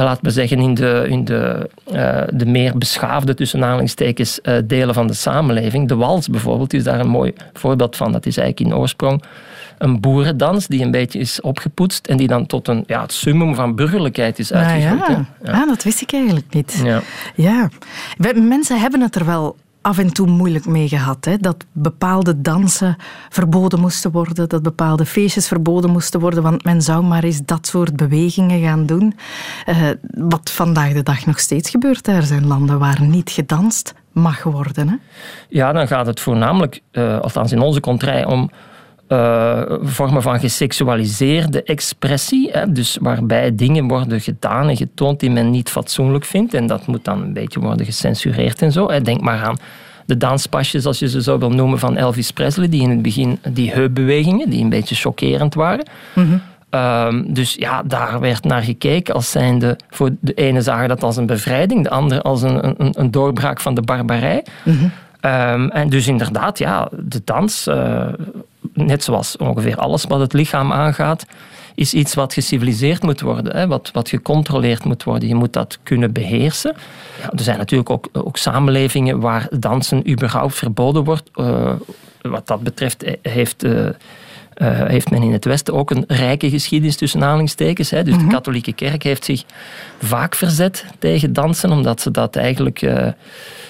laten 0.03 0.25
we 0.25 0.31
zeggen, 0.31 0.59
in 0.59 0.75
de, 0.75 1.07
in 1.09 1.25
de, 1.25 1.71
uh, 1.93 2.23
de 2.33 2.47
meer 2.47 2.79
beschaafde, 2.79 3.35
tussen 3.35 3.65
aanhalingstekens, 3.65 4.41
delen 4.65 4.95
van 4.95 5.07
de 5.07 5.15
samenleving. 5.15 5.89
De 5.89 5.97
wals 5.97 6.29
bijvoorbeeld 6.29 6.73
is 6.73 6.85
daar 6.85 7.01
een 7.01 7.09
mooi 7.09 7.33
voorbeeld 7.53 7.97
van. 7.97 8.13
Dat 8.13 8.27
is 8.27 8.37
eigenlijk 8.37 8.71
in 8.71 8.79
oorsprong 8.79 9.23
een 9.79 10.01
boerendans 10.01 10.67
die 10.67 10.85
een 10.85 10.91
beetje 10.91 11.19
is 11.19 11.41
opgepoetst 11.41 12.07
en 12.07 12.17
die 12.17 12.29
dan 12.29 12.47
tot 12.47 12.69
een, 12.69 12.85
ja, 12.87 13.01
het 13.03 13.13
summum 13.13 13.55
van 13.55 13.75
burgerlijkheid 13.75 14.39
is 14.39 14.53
uitgegroeid. 14.53 15.03
Ah, 15.03 15.09
ja. 15.09 15.53
ja. 15.53 15.67
dat 15.67 15.83
wist 15.83 16.01
ik 16.01 16.13
eigenlijk 16.13 16.55
niet. 16.55 16.81
Ja. 16.85 17.01
ja. 17.35 17.69
Mensen 18.35 18.81
hebben 18.81 19.01
het 19.01 19.15
er 19.15 19.25
wel 19.25 19.57
af 19.87 19.99
en 19.99 20.13
toe 20.13 20.27
moeilijk 20.27 20.67
mee 20.67 20.89
gehad. 20.89 21.25
Hè? 21.25 21.37
Dat 21.37 21.65
bepaalde 21.73 22.41
dansen 22.41 22.97
verboden 23.29 23.81
moesten 23.81 24.11
worden, 24.11 24.49
dat 24.49 24.63
bepaalde 24.63 25.07
feestjes 25.07 25.49
verboden 25.49 25.91
moesten 25.91 26.21
worden, 26.21 26.43
want 26.43 26.65
men 26.65 26.83
zou 26.83 27.05
maar 27.05 27.25
eens 27.25 27.41
dat 27.45 27.67
soort 27.67 27.97
bewegingen 27.97 28.63
gaan 28.63 28.87
doen. 28.87 29.17
Uh, 29.67 29.77
wat 30.11 30.51
vandaag 30.51 30.93
de 30.93 31.03
dag 31.03 31.27
nog 31.27 31.39
steeds 31.39 31.71
gebeurt. 31.71 32.07
Er 32.07 32.23
zijn 32.23 32.47
landen 32.47 32.79
waar 32.79 33.03
niet 33.03 33.31
gedanst 33.31 33.95
mag 34.13 34.43
worden. 34.43 34.89
Hè? 34.89 34.95
Ja, 35.49 35.73
dan 35.73 35.87
gaat 35.87 36.07
het 36.07 36.21
voornamelijk, 36.21 36.81
uh, 36.93 37.21
althans 37.21 37.53
in 37.53 37.61
onze 37.61 37.81
contrij, 37.81 38.25
om 38.25 38.51
uh, 39.09 39.63
vormen 39.83 40.23
van 40.23 40.41
geseksualiseerde 40.41 41.63
expressie. 41.63 42.51
Hè, 42.53 42.73
dus 42.73 42.99
waarbij 43.01 43.55
dingen 43.55 43.89
worden 43.89 44.21
gedaan 44.21 44.69
en 44.69 44.77
getoond 44.77 45.21
die 45.21 45.31
men 45.31 45.51
niet 45.51 45.71
fatsoenlijk 45.71 46.25
vindt. 46.25 46.55
En 46.55 46.67
dat 46.67 46.87
moet 46.87 47.05
dan 47.05 47.23
een 47.23 47.33
beetje 47.33 47.61
worden 47.61 47.87
gecensureerd 47.87 48.63
en 48.63 48.73
zo. 48.73 48.91
Hè. 48.91 49.01
Denk 49.01 49.21
maar 49.21 49.45
aan 49.45 49.57
de 50.07 50.17
danspasjes, 50.17 50.87
als 50.87 50.99
je 50.99 51.09
ze 51.09 51.23
zo 51.23 51.39
wil 51.39 51.51
noemen, 51.51 51.79
van 51.79 51.97
Elvis 51.97 52.31
Presley. 52.31 52.69
Die 52.69 52.83
in 52.83 52.91
het 52.91 53.03
begin, 53.03 53.39
die 53.49 53.71
heupbewegingen, 53.71 54.51
die 54.51 54.63
een 54.63 54.69
beetje 54.69 54.95
chockerend 54.95 55.55
waren. 55.55 55.87
Mm 56.15 56.41
dus 57.27 57.55
ja, 57.55 57.83
daar 57.83 58.21
werd 58.21 58.45
naar 58.45 58.63
gekeken 58.63 59.15
als 59.15 59.31
zijnde... 59.31 59.77
Voor 59.91 60.11
de 60.21 60.35
ene 60.35 60.63
zagen 60.63 60.89
dat 60.89 61.03
als 61.03 61.17
een 61.17 61.27
bevrijding, 61.27 61.83
de 61.83 61.91
andere 61.91 62.23
als 62.23 62.43
een, 62.43 62.65
een, 62.65 62.93
een 62.93 63.11
doorbraak 63.11 63.61
van 63.61 63.75
de 63.75 63.83
barbarij. 63.83 64.45
Mm 64.65 64.93
en 65.71 65.89
dus 65.89 66.07
inderdaad, 66.07 66.59
ja, 66.59 66.89
de 66.99 67.21
dans... 67.25 67.67
Uh, 67.67 68.07
net 68.77 69.05
zoals 69.05 69.37
ongeveer 69.37 69.77
alles 69.77 70.05
wat 70.05 70.21
het 70.21 70.33
lichaam 70.33 70.73
aangaat, 70.73 71.27
is 71.75 71.95
iets 71.95 72.15
wat 72.15 72.33
geciviliseerd 72.33 73.03
moet 73.03 73.21
worden, 73.21 73.57
hè, 73.57 73.67
wat, 73.67 73.91
wat 73.93 74.09
gecontroleerd 74.09 74.85
moet 74.85 75.05
worden. 75.05 75.29
Je 75.29 75.35
moet 75.35 75.53
dat 75.53 75.79
kunnen 75.83 76.13
beheersen. 76.13 76.75
Ja, 77.23 77.31
er 77.31 77.43
zijn 77.43 77.59
natuurlijk 77.59 77.91
ook, 77.91 78.09
ook 78.13 78.37
samenlevingen 78.37 79.21
waar 79.21 79.49
dansen 79.59 80.11
überhaupt 80.11 80.55
verboden 80.55 81.05
wordt. 81.05 81.31
Uh, 81.35 81.73
wat 82.23 82.47
dat 82.47 82.63
betreft 82.63 83.03
eh, 83.03 83.15
heeft... 83.23 83.65
Uh, 83.65 83.89
uh, 84.63 84.87
heeft 84.87 85.11
men 85.11 85.23
in 85.23 85.33
het 85.33 85.45
Westen 85.45 85.75
ook 85.75 85.91
een 85.91 86.05
rijke 86.07 86.51
geschiedenis 86.51 86.97
tussen 86.97 87.23
aanhalingstekens. 87.23 87.91
Hè. 87.91 88.05
Dus 88.05 88.15
de 88.15 88.21
mhm. 88.21 88.31
katholieke 88.31 88.73
kerk 88.73 89.03
heeft 89.03 89.25
zich 89.25 89.45
vaak 89.99 90.35
verzet 90.35 90.85
tegen 90.99 91.33
dansen, 91.33 91.71
omdat 91.71 92.01
ze 92.01 92.11
dat 92.11 92.37
eigenlijk 92.37 92.83
uh, 92.83 93.09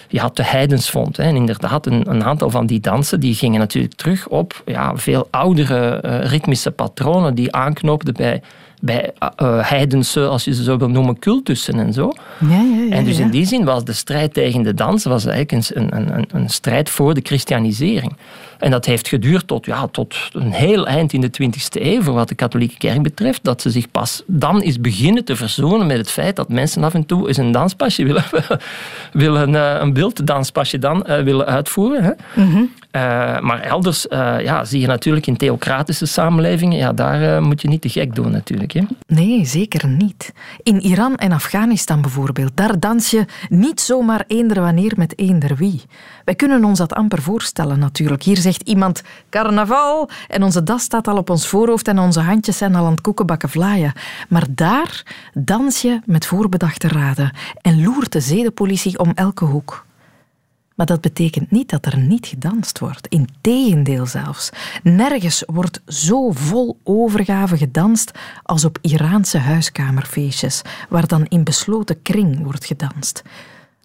ja, 0.08 0.28
te 0.28 0.42
heidens 0.42 0.90
vond. 0.90 1.16
Hè. 1.16 1.22
En 1.22 1.36
inderdaad, 1.36 1.86
een, 1.86 2.10
een, 2.10 2.24
aantal 2.24 2.50
van 2.50 2.66
die 2.66 2.80
dansen 2.80 3.20
die 3.20 3.34
gingen 3.34 3.60
natuurlijk 3.60 3.94
terug 3.94 4.28
op 4.28 4.62
ja, 4.64 4.96
veel 4.96 5.28
oudere 5.30 6.02
uh, 6.04 6.30
ritmische 6.30 6.70
patronen 6.70 7.34
die 7.34 7.52
aanknoopten 7.52 8.14
bij 8.14 8.42
bij 8.80 9.12
uh, 9.42 9.68
heidense, 9.68 10.26
als 10.26 10.44
je 10.44 10.54
ze 10.54 10.62
zo 10.62 10.76
wil 10.76 10.88
noemen, 10.88 11.18
cultussen 11.18 11.78
en 11.78 11.92
zo. 11.92 12.12
Ja, 12.38 12.48
ja, 12.48 12.84
ja, 12.88 12.90
en 12.90 13.04
dus 13.04 13.18
in 13.18 13.30
die 13.30 13.46
zin 13.46 13.64
was 13.64 13.84
de 13.84 13.92
strijd 13.92 14.34
tegen 14.34 14.62
de 14.62 14.74
dans 14.74 15.04
was 15.04 15.26
eigenlijk 15.26 15.70
een, 15.76 15.96
een, 15.96 16.16
een, 16.16 16.28
een 16.32 16.48
strijd 16.48 16.90
voor 16.90 17.14
de 17.14 17.20
christianisering. 17.22 18.16
En 18.58 18.70
dat 18.70 18.84
heeft 18.84 19.08
geduurd 19.08 19.46
tot, 19.46 19.66
ja, 19.66 19.86
tot 19.86 20.16
een 20.32 20.52
heel 20.52 20.86
eind 20.86 21.12
in 21.12 21.20
de 21.20 21.30
20e 21.42 21.82
eeuw, 21.82 22.02
voor 22.02 22.14
wat 22.14 22.28
de 22.28 22.34
katholieke 22.34 22.76
kerk 22.76 23.02
betreft, 23.02 23.44
dat 23.44 23.62
ze 23.62 23.70
zich 23.70 23.90
pas 23.90 24.22
dan 24.26 24.62
is 24.62 24.80
beginnen 24.80 25.24
te 25.24 25.36
verzoenen 25.36 25.86
met 25.86 25.96
het 25.96 26.10
feit 26.10 26.36
dat 26.36 26.48
mensen 26.48 26.84
af 26.84 26.94
en 26.94 27.06
toe 27.06 27.28
eens 27.28 27.36
een 27.36 27.52
danspasje 27.52 28.04
willen, 28.04 28.24
willen 29.12 29.50
uh, 29.50 29.92
een 29.96 30.02
beelddanspasje 30.02 30.78
dan 30.78 31.04
uh, 31.06 31.22
willen 31.22 31.46
uitvoeren. 31.46 32.02
Hè. 32.04 32.10
Mm 32.42 32.52
-hmm. 32.52 32.72
uh, 32.92 33.00
maar 33.40 33.60
elders 33.60 34.06
ja, 34.08 34.64
zie 34.64 34.80
je 34.80 34.86
natuurlijk 34.86 35.26
in 35.26 35.36
theocratische 35.36 36.06
samenlevingen, 36.06 36.78
ja, 36.78 36.92
daar 36.92 37.42
moet 37.42 37.62
je 37.62 37.68
niet 37.68 37.82
te 37.82 37.88
gek 37.88 38.14
doen 38.14 38.30
natuurlijk. 38.30 38.72
Hè. 38.72 38.82
Nee, 39.06 39.44
zeker 39.44 39.88
niet. 39.88 40.32
In 40.62 40.80
Iran 40.80 41.16
en 41.16 41.32
Afghanistan 41.32 42.00
bijvoorbeeld, 42.00 42.50
daar 42.54 42.80
dans 42.80 43.10
je 43.10 43.24
niet 43.48 43.80
zomaar 43.80 44.24
eender 44.26 44.60
wanneer 44.60 44.92
met 44.96 45.18
eender 45.18 45.56
wie. 45.56 45.82
Wij 46.24 46.34
kunnen 46.34 46.64
ons 46.64 46.78
dat 46.78 46.92
amper 46.92 47.22
voorstellen 47.22 47.78
natuurlijk. 47.78 48.22
Hier 48.22 48.36
zegt 48.36 48.62
iemand 48.62 49.02
carnaval 49.30 50.10
en 50.28 50.42
onze 50.42 50.62
das 50.62 50.82
staat 50.82 51.08
al 51.08 51.16
op 51.16 51.30
ons 51.30 51.46
voorhoofd 51.46 51.88
en 51.88 51.98
onze 51.98 52.20
handjes 52.20 52.58
zijn 52.58 52.74
al 52.74 52.84
aan 52.84 52.90
het 52.90 53.00
koekenbakken 53.00 53.48
vlaaien. 53.48 53.92
Maar 54.28 54.44
daar 54.50 55.02
dans 55.34 55.82
je 55.82 56.00
met 56.04 56.26
voorbedachte 56.26 56.88
raden 56.88 57.32
en 57.60 57.82
loert 57.82 58.12
de 58.12 58.20
zedenpolitie 58.20 58.98
om 58.98 59.12
elke 59.14 59.44
hoek. 59.44 59.85
Maar 60.76 60.86
dat 60.86 61.00
betekent 61.00 61.50
niet 61.50 61.70
dat 61.70 61.86
er 61.86 61.98
niet 61.98 62.26
gedanst 62.26 62.78
wordt. 62.78 63.06
Integendeel 63.06 64.06
zelfs. 64.06 64.50
Nergens 64.82 65.42
wordt 65.46 65.80
zo 65.86 66.30
vol 66.30 66.78
overgave 66.84 67.56
gedanst 67.56 68.10
als 68.42 68.64
op 68.64 68.78
Iraanse 68.80 69.38
huiskamerfeestjes, 69.38 70.62
waar 70.88 71.06
dan 71.06 71.26
in 71.26 71.44
besloten 71.44 72.02
kring 72.02 72.42
wordt 72.42 72.64
gedanst. 72.64 73.22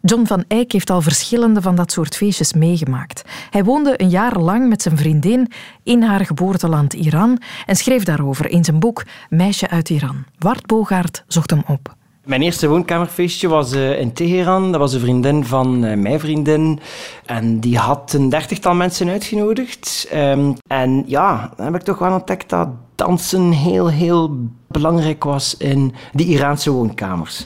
John 0.02 0.26
van 0.26 0.44
Eyck 0.48 0.72
heeft 0.72 0.90
al 0.90 1.02
verschillende 1.02 1.62
van 1.62 1.76
dat 1.76 1.92
soort 1.92 2.16
feestjes 2.16 2.54
meegemaakt. 2.54 3.22
Hij 3.50 3.64
woonde 3.64 4.02
een 4.02 4.10
jaar 4.10 4.40
lang 4.40 4.70
met 4.70 4.82
zijn 4.82 4.98
vriendin 4.98 5.52
in 5.84 6.02
haar 6.02 6.26
geboorteland 6.26 6.94
Iran 6.94 7.42
en 7.66 7.76
schreef 7.76 8.04
daarover 8.04 8.50
in 8.50 8.64
zijn 8.64 8.80
boek 8.80 9.04
Meisje 9.30 9.70
uit 9.70 9.90
Iran. 9.90 10.24
Wart 10.40 10.66
Bogaert 10.66 11.24
zocht 11.28 11.50
hem 11.50 11.64
op. 11.68 11.96
Mijn 12.26 12.42
eerste 12.42 12.68
woonkamerfeestje 12.68 13.48
was 13.48 13.74
uh, 13.74 14.00
in 14.00 14.14
Teheran. 14.14 14.72
Dat 14.72 14.80
was 14.80 14.94
een 14.94 15.00
vriendin 15.00 15.46
van 15.46 15.86
uh, 15.86 15.98
mijn 15.98 16.20
vriendin. 16.20 16.80
En 17.26 17.60
die 17.60 17.78
had 17.78 18.14
een 18.14 18.30
dertigtal 18.30 18.74
mensen 18.74 19.10
uitgenodigd. 19.10 20.08
Um, 20.14 20.56
en 20.68 21.04
ja, 21.08 21.54
dan 21.56 21.66
heb 21.66 21.76
ik 21.76 21.82
toch 21.82 21.98
wel 21.98 22.14
ontdekt 22.14 22.50
dat 22.50 22.68
dansen 22.96 23.52
heel, 23.52 23.90
heel 23.90 24.38
belangrijk 24.68 25.24
was 25.24 25.58
in 25.58 25.94
die 26.12 26.28
Iraanse 26.28 26.72
woonkamers. 26.72 27.46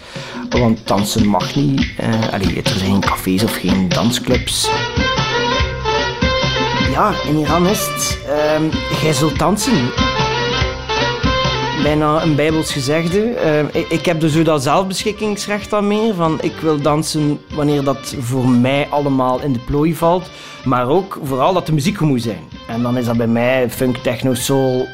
Want 0.50 0.88
dansen 0.88 1.27
mag 1.27 1.55
niet. 1.55 1.79
Uh, 1.79 2.34
allee, 2.34 2.62
er 2.62 2.70
zijn 2.70 2.91
geen 2.91 3.00
cafés 3.00 3.44
of 3.44 3.55
geen 3.55 3.89
dansclubs. 3.89 4.70
Ja, 6.91 7.13
in 7.27 7.38
Iran 7.38 7.67
is 7.67 7.88
het... 7.88 8.20
Uh, 8.27 9.01
jij 9.01 9.13
zult 9.13 9.39
dansen 9.39 9.91
bijna 11.85 12.21
een 12.23 12.35
bijbels 12.35 12.71
gezegde. 12.71 13.19
Uh, 13.19 13.81
ik, 13.81 13.89
ik, 13.89 14.05
heb 14.05 14.19
dus 14.19 14.43
dat 14.43 14.63
zelfbeschikkingsrecht 14.63 15.69
dan 15.69 15.87
meer. 15.87 16.13
Van 16.13 16.37
ik 16.41 16.55
wil 16.61 16.81
dansen 16.81 17.39
wanneer 17.53 17.83
dat 17.83 18.15
voor 18.19 18.49
mij 18.49 18.87
allemaal 18.89 19.41
in 19.41 19.53
de 19.53 19.59
plooi 19.59 19.95
valt. 19.95 20.29
Maar 20.63 20.87
ook 20.87 21.19
vooral 21.23 21.53
dat 21.53 21.65
de 21.65 21.73
muziek 21.73 21.97
goed 21.97 22.07
moet 22.07 22.21
zijn. 22.21 22.43
En 22.67 22.81
dan 22.81 22.97
is 22.97 23.05
dat 23.05 23.17
bij 23.17 23.27
mij 23.27 23.69
funk, 23.69 23.97
techno, 23.97 24.33
soul. 24.33 24.87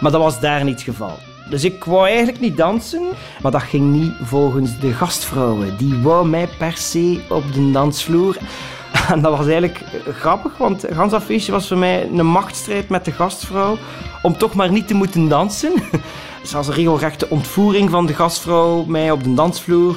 Maar 0.00 0.10
dat 0.12 0.20
was 0.20 0.40
daar 0.40 0.64
niet 0.64 0.74
het 0.74 0.82
geval. 0.82 1.18
Dus 1.50 1.64
ik 1.64 1.84
wou 1.84 2.06
eigenlijk 2.06 2.40
niet 2.40 2.56
dansen, 2.56 3.02
maar 3.42 3.52
dat 3.52 3.62
ging 3.62 3.92
niet 3.92 4.12
volgens 4.22 4.78
de 4.80 4.92
gastvrouwen. 4.92 5.76
Die 5.76 5.98
wou 6.02 6.28
mij 6.28 6.48
per 6.58 6.76
se 6.76 7.20
op 7.28 7.44
de 7.54 7.70
dansvloer. 7.70 8.36
En 9.12 9.20
dat 9.20 9.36
was 9.36 9.46
eigenlijk 9.46 9.80
grappig, 10.18 10.56
want 10.56 10.84
gans 10.90 11.10
dat 11.10 11.22
feestje 11.22 11.52
was 11.52 11.68
voor 11.68 11.78
mij 11.78 12.08
een 12.08 12.26
machtsstrijd 12.26 12.88
met 12.88 13.04
de 13.04 13.12
gastvrouw 13.12 13.76
om 14.22 14.38
toch 14.38 14.54
maar 14.54 14.70
niet 14.70 14.88
te 14.88 14.94
moeten 14.94 15.28
dansen. 15.28 15.72
Het 16.40 16.54
was 16.54 16.68
een 16.68 16.74
regelrechte 16.74 17.28
ontvoering 17.30 17.90
van 17.90 18.06
de 18.06 18.14
gastvrouw, 18.14 18.84
mij 18.84 19.10
op 19.10 19.24
de 19.24 19.34
dansvloer. 19.34 19.96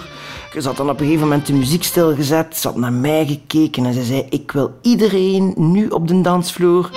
Ze 0.60 0.68
had 0.68 0.78
dan 0.78 0.90
op 0.90 1.00
een 1.00 1.06
gegeven 1.06 1.28
moment 1.28 1.48
de 1.48 1.54
muziek 1.54 1.84
stilgezet. 1.84 2.58
Ze 2.58 2.68
had 2.68 2.78
naar 2.78 2.94
mij 2.94 3.26
gekeken 3.26 3.86
en 3.86 3.94
ze 3.94 4.04
zei: 4.04 4.26
Ik 4.30 4.52
wil 4.52 4.78
iedereen 4.82 5.54
nu 5.58 5.88
op 5.88 6.08
de 6.08 6.22
dansvloer. 6.22 6.90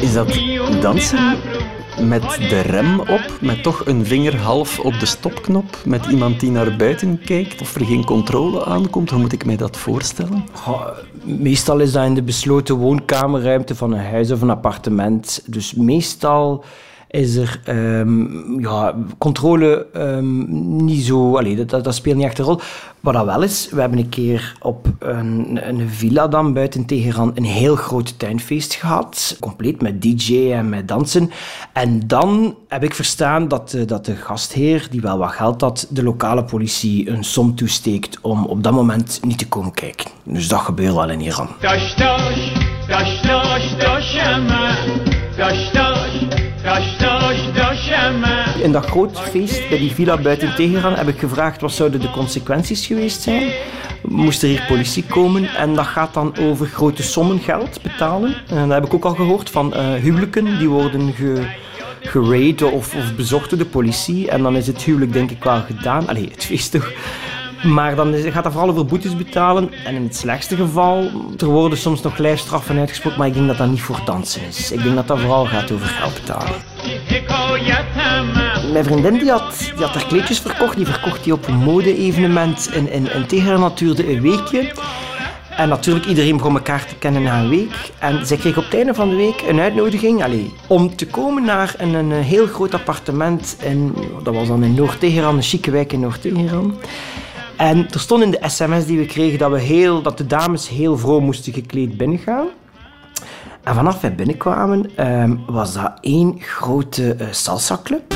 Is 0.00 0.12
dat 0.12 0.38
dansen 0.80 1.36
met 2.00 2.22
de 2.22 2.60
rem 2.60 3.00
op, 3.00 3.38
met 3.40 3.62
toch 3.62 3.86
een 3.86 4.06
vinger 4.06 4.36
half 4.36 4.78
op 4.78 4.98
de 4.98 5.06
stopknop, 5.06 5.78
met 5.84 6.06
iemand 6.06 6.40
die 6.40 6.50
naar 6.50 6.76
buiten 6.76 7.20
kijkt 7.24 7.60
of 7.60 7.74
er 7.74 7.84
geen 7.84 8.04
controle 8.04 8.64
aankomt? 8.64 9.10
Hoe 9.10 9.20
moet 9.20 9.32
ik 9.32 9.44
mij 9.44 9.56
dat 9.56 9.76
voorstellen? 9.76 10.44
meestal 11.24 11.78
is 11.78 11.92
dat 11.92 12.04
in 12.04 12.14
de 12.14 12.22
besloten 12.22 12.74
woonkamerruimte 12.74 13.74
van 13.74 13.92
een 13.92 14.04
huis 14.04 14.30
of 14.30 14.40
een 14.40 14.50
appartement. 14.50 15.42
Dus 15.46 15.74
meestal 15.74 16.64
is 17.14 17.36
er 17.36 17.60
um, 17.68 18.60
ja, 18.60 18.94
controle 19.18 19.86
um, 19.96 20.46
niet 20.84 21.04
zo... 21.04 21.36
Allee, 21.36 21.64
dat, 21.64 21.84
dat, 21.84 21.94
speelt 21.94 22.16
niet 22.16 22.24
echt 22.24 22.38
een 22.38 22.44
rol. 22.44 22.60
Wat 23.00 23.14
dat 23.14 23.24
wel 23.24 23.42
is, 23.42 23.68
we 23.70 23.80
hebben 23.80 23.98
een 23.98 24.08
keer 24.08 24.56
op 24.60 24.86
een, 24.98 25.58
een 25.68 25.88
villa 25.88 26.28
dan 26.28 26.52
buiten 26.52 26.84
Teheran 26.86 27.32
een 27.34 27.44
heel 27.44 27.76
groot 27.76 28.18
tuinfeest 28.18 28.74
gehad. 28.74 29.36
Compleet 29.40 29.82
met 29.82 30.02
DJ 30.02 30.52
en 30.52 30.68
met 30.68 30.88
dansen. 30.88 31.30
En 31.72 32.00
dan 32.06 32.56
heb 32.68 32.84
ik 32.84 32.94
verstaan 32.94 33.48
dat, 33.48 33.76
dat 33.86 34.04
de 34.04 34.16
gastheer, 34.16 34.86
die 34.90 35.00
wel 35.00 35.18
wat 35.18 35.32
geld 35.32 35.60
had, 35.60 35.86
de 35.90 36.02
lokale 36.02 36.44
politie 36.44 37.10
een 37.10 37.24
som 37.24 37.54
toesteekt 37.54 38.18
om 38.20 38.44
op 38.44 38.62
dat 38.62 38.72
moment 38.72 39.20
niet 39.22 39.38
te 39.38 39.48
komen 39.48 39.72
kijken. 39.72 40.10
Dus 40.24 40.48
dat 40.48 40.60
gebeurt 40.60 40.94
wel 40.94 41.10
in 41.10 41.20
Iran. 41.20 41.48
Dash, 41.60 41.96
dash, 41.96 42.50
dash, 45.36 46.43
In 48.62 48.72
dat 48.72 48.86
groot 48.86 49.20
feest 49.20 49.68
bij 49.68 49.78
die 49.78 49.92
villa 49.92 50.16
buiten 50.16 50.54
Teheran 50.54 50.94
heb 50.94 51.08
ik 51.08 51.18
gevraagd 51.18 51.60
wat 51.60 51.72
zouden 51.72 52.00
de 52.00 52.10
consequenties 52.10 52.86
geweest 52.86 53.22
zijn. 53.22 53.52
Moest 54.02 54.42
er 54.42 54.48
hier 54.48 54.64
politie 54.68 55.04
komen 55.04 55.54
en 55.54 55.74
dat 55.74 55.86
gaat 55.86 56.14
dan 56.14 56.36
over 56.38 56.66
grote 56.66 57.02
sommen 57.02 57.38
geld 57.38 57.82
betalen. 57.82 58.34
En 58.48 58.68
dat 58.68 58.72
heb 58.72 58.84
ik 58.84 58.94
ook 58.94 59.04
al 59.04 59.14
gehoord 59.14 59.50
van 59.50 59.72
uh, 59.76 59.94
huwelijken 59.94 60.58
die 60.58 60.68
worden 60.68 61.12
ge, 61.12 62.70
of, 62.72 62.94
of 62.94 63.14
bezocht 63.16 63.50
door 63.50 63.58
de 63.58 63.64
politie. 63.64 64.30
En 64.30 64.42
dan 64.42 64.56
is 64.56 64.66
het 64.66 64.82
huwelijk 64.82 65.12
denk 65.12 65.30
ik 65.30 65.44
wel 65.44 65.60
gedaan. 65.60 66.08
Allee, 66.08 66.28
het 66.30 66.44
feest 66.44 66.70
toch 66.70 66.92
maar 67.64 67.94
dan 67.96 68.14
gaat 68.14 68.42
dat 68.42 68.52
vooral 68.52 68.70
over 68.70 68.86
boetes 68.86 69.16
betalen. 69.16 69.70
En 69.84 69.94
in 69.94 70.02
het 70.02 70.16
slechtste 70.16 70.56
geval, 70.56 71.10
er 71.38 71.46
worden 71.46 71.78
soms 71.78 72.02
nog 72.02 72.18
lijfstraffen 72.18 72.78
uitgesproken, 72.78 73.18
maar 73.18 73.28
ik 73.28 73.34
denk 73.34 73.46
dat 73.46 73.56
dat 73.58 73.68
niet 73.68 73.80
voor 73.80 74.00
dansen 74.04 74.42
is. 74.48 74.72
Ik 74.72 74.82
denk 74.82 74.94
dat 74.94 75.08
dat 75.08 75.20
vooral 75.20 75.46
gaat 75.46 75.72
over 75.72 75.86
geld 75.86 76.14
betalen. 76.14 76.54
Mijn 78.72 78.84
vriendin 78.84 79.18
die 79.18 79.30
had, 79.30 79.70
die 79.74 79.84
had 79.84 79.94
haar 79.94 80.06
kleedjes 80.06 80.38
verkocht. 80.38 80.76
Die 80.76 80.86
verkocht 80.86 81.24
die 81.24 81.32
op 81.32 81.46
een 81.46 81.56
mode-evenement 81.56 82.70
in, 82.72 82.90
in, 82.90 83.12
in 83.12 83.26
Teheran. 83.26 83.60
Dat 83.60 83.78
duurde 83.78 84.12
een 84.12 84.20
weekje. 84.20 84.72
En 85.56 85.68
natuurlijk, 85.68 86.06
iedereen 86.06 86.36
begon 86.36 86.54
elkaar 86.54 86.86
te 86.86 86.94
kennen 86.94 87.22
na 87.22 87.40
een 87.40 87.48
week. 87.48 87.90
En 87.98 88.26
zij 88.26 88.36
kreeg 88.36 88.56
op 88.56 88.64
het 88.64 88.74
einde 88.74 88.94
van 88.94 89.08
de 89.08 89.16
week 89.16 89.44
een 89.48 89.60
uitnodiging 89.60 90.24
allez, 90.24 90.46
om 90.66 90.96
te 90.96 91.06
komen 91.06 91.44
naar 91.44 91.74
een, 91.78 91.94
een 91.94 92.12
heel 92.12 92.46
groot 92.46 92.74
appartement. 92.74 93.56
In, 93.62 93.94
dat 94.22 94.34
was 94.34 94.48
dan 94.48 94.64
in 94.64 94.74
Noord-Teheran, 94.74 95.36
een 95.36 95.42
chique 95.42 95.70
wijk 95.70 95.92
in 95.92 96.00
Noord-Teheran. 96.00 96.74
En 97.56 97.90
er 97.90 98.00
stond 98.00 98.22
in 98.22 98.30
de 98.30 98.40
sms 98.42 98.86
die 98.86 98.98
we 98.98 99.06
kregen 99.06 99.38
dat, 99.38 99.50
we 99.50 99.60
heel, 99.60 100.02
dat 100.02 100.18
de 100.18 100.26
dames 100.26 100.68
heel 100.68 100.98
vroom 100.98 101.24
moesten 101.24 101.52
gekleed 101.52 101.96
binnengaan. 101.96 102.46
En 103.62 103.74
vanaf 103.74 104.00
wij 104.00 104.14
binnenkwamen 104.14 105.06
um, 105.08 105.40
was 105.46 105.72
dat 105.72 105.92
één 106.00 106.36
grote 106.40 107.16
uh, 107.20 107.26
salsa-club. 107.30 108.14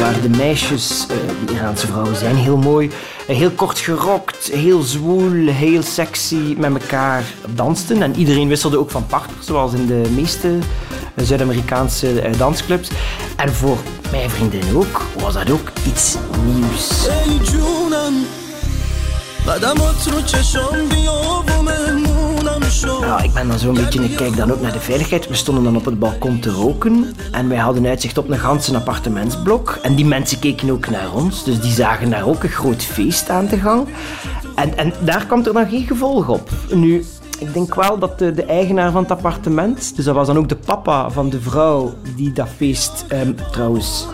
Waar 0.00 0.20
de 0.20 0.28
meisjes, 0.28 1.06
uh, 1.50 1.56
Iraanse 1.56 1.86
vrouwen 1.86 2.16
zijn 2.16 2.36
heel 2.36 2.56
mooi, 2.56 2.90
uh, 3.28 3.36
heel 3.36 3.50
kort 3.50 3.78
gerokt, 3.78 4.50
heel 4.52 4.80
zwoel, 4.80 5.46
heel 5.46 5.82
sexy 5.82 6.54
met 6.58 6.82
elkaar 6.82 7.24
dansten. 7.54 8.02
En 8.02 8.16
iedereen 8.16 8.48
wisselde 8.48 8.78
ook 8.78 8.90
van 8.90 9.06
partner, 9.06 9.36
zoals 9.40 9.72
in 9.72 9.86
de 9.86 10.02
meeste 10.14 10.58
Zuid-Amerikaanse 11.16 12.30
dansclubs. 12.36 12.90
En 13.36 13.52
voor 13.52 13.78
mijn 14.10 14.30
vriendin 14.30 14.76
ook, 14.76 15.02
was 15.20 15.34
dat 15.34 15.50
ook 15.50 15.72
iets 15.86 16.16
nieuws. 16.44 17.06
Ja, 23.00 23.22
ik 23.22 23.32
ben 23.32 23.48
dan 23.48 23.58
zo'n 23.58 23.74
beetje, 23.74 24.04
ik 24.04 24.16
kijk 24.16 24.36
dan 24.36 24.52
ook 24.52 24.60
naar 24.60 24.72
de 24.72 24.80
veiligheid. 24.80 25.28
We 25.28 25.34
stonden 25.34 25.64
dan 25.64 25.76
op 25.76 25.84
het 25.84 25.98
balkon 25.98 26.40
te 26.40 26.50
roken 26.50 27.14
en 27.32 27.48
wij 27.48 27.58
hadden 27.58 27.86
uitzicht 27.86 28.18
op 28.18 28.30
een 28.30 28.38
ganse 28.38 28.76
appartementsblok. 28.76 29.78
En 29.82 29.94
die 29.94 30.04
mensen 30.04 30.38
keken 30.38 30.70
ook 30.70 30.88
naar 30.88 31.12
ons, 31.14 31.44
dus 31.44 31.60
die 31.60 31.72
zagen 31.72 32.10
daar 32.10 32.26
ook 32.26 32.42
een 32.42 32.48
groot 32.48 32.82
feest 32.82 33.30
aan 33.30 33.46
de 33.46 33.58
gang. 33.58 33.88
En, 34.54 34.76
en 34.76 34.92
daar 35.04 35.26
kwam 35.26 35.44
er 35.44 35.52
dan 35.52 35.68
geen 35.68 35.86
gevolg 35.86 36.28
op. 36.28 36.50
Nu, 36.74 37.04
ik 37.38 37.54
denk 37.54 37.74
wel 37.74 37.98
dat 37.98 38.18
de, 38.18 38.32
de, 38.32 38.44
eigenaar 38.44 38.92
van 38.92 39.02
het 39.02 39.10
appartement, 39.10 39.96
dus 39.96 40.04
dat 40.04 40.14
was 40.14 40.26
dan 40.26 40.38
ook 40.38 40.48
de 40.48 40.56
papa 40.56 41.10
van 41.10 41.30
de 41.30 41.40
vrouw 41.40 41.92
die 42.16 42.32
dat 42.32 42.48
feest 42.48 43.04
um, 43.12 43.36
trouwens 43.50 44.06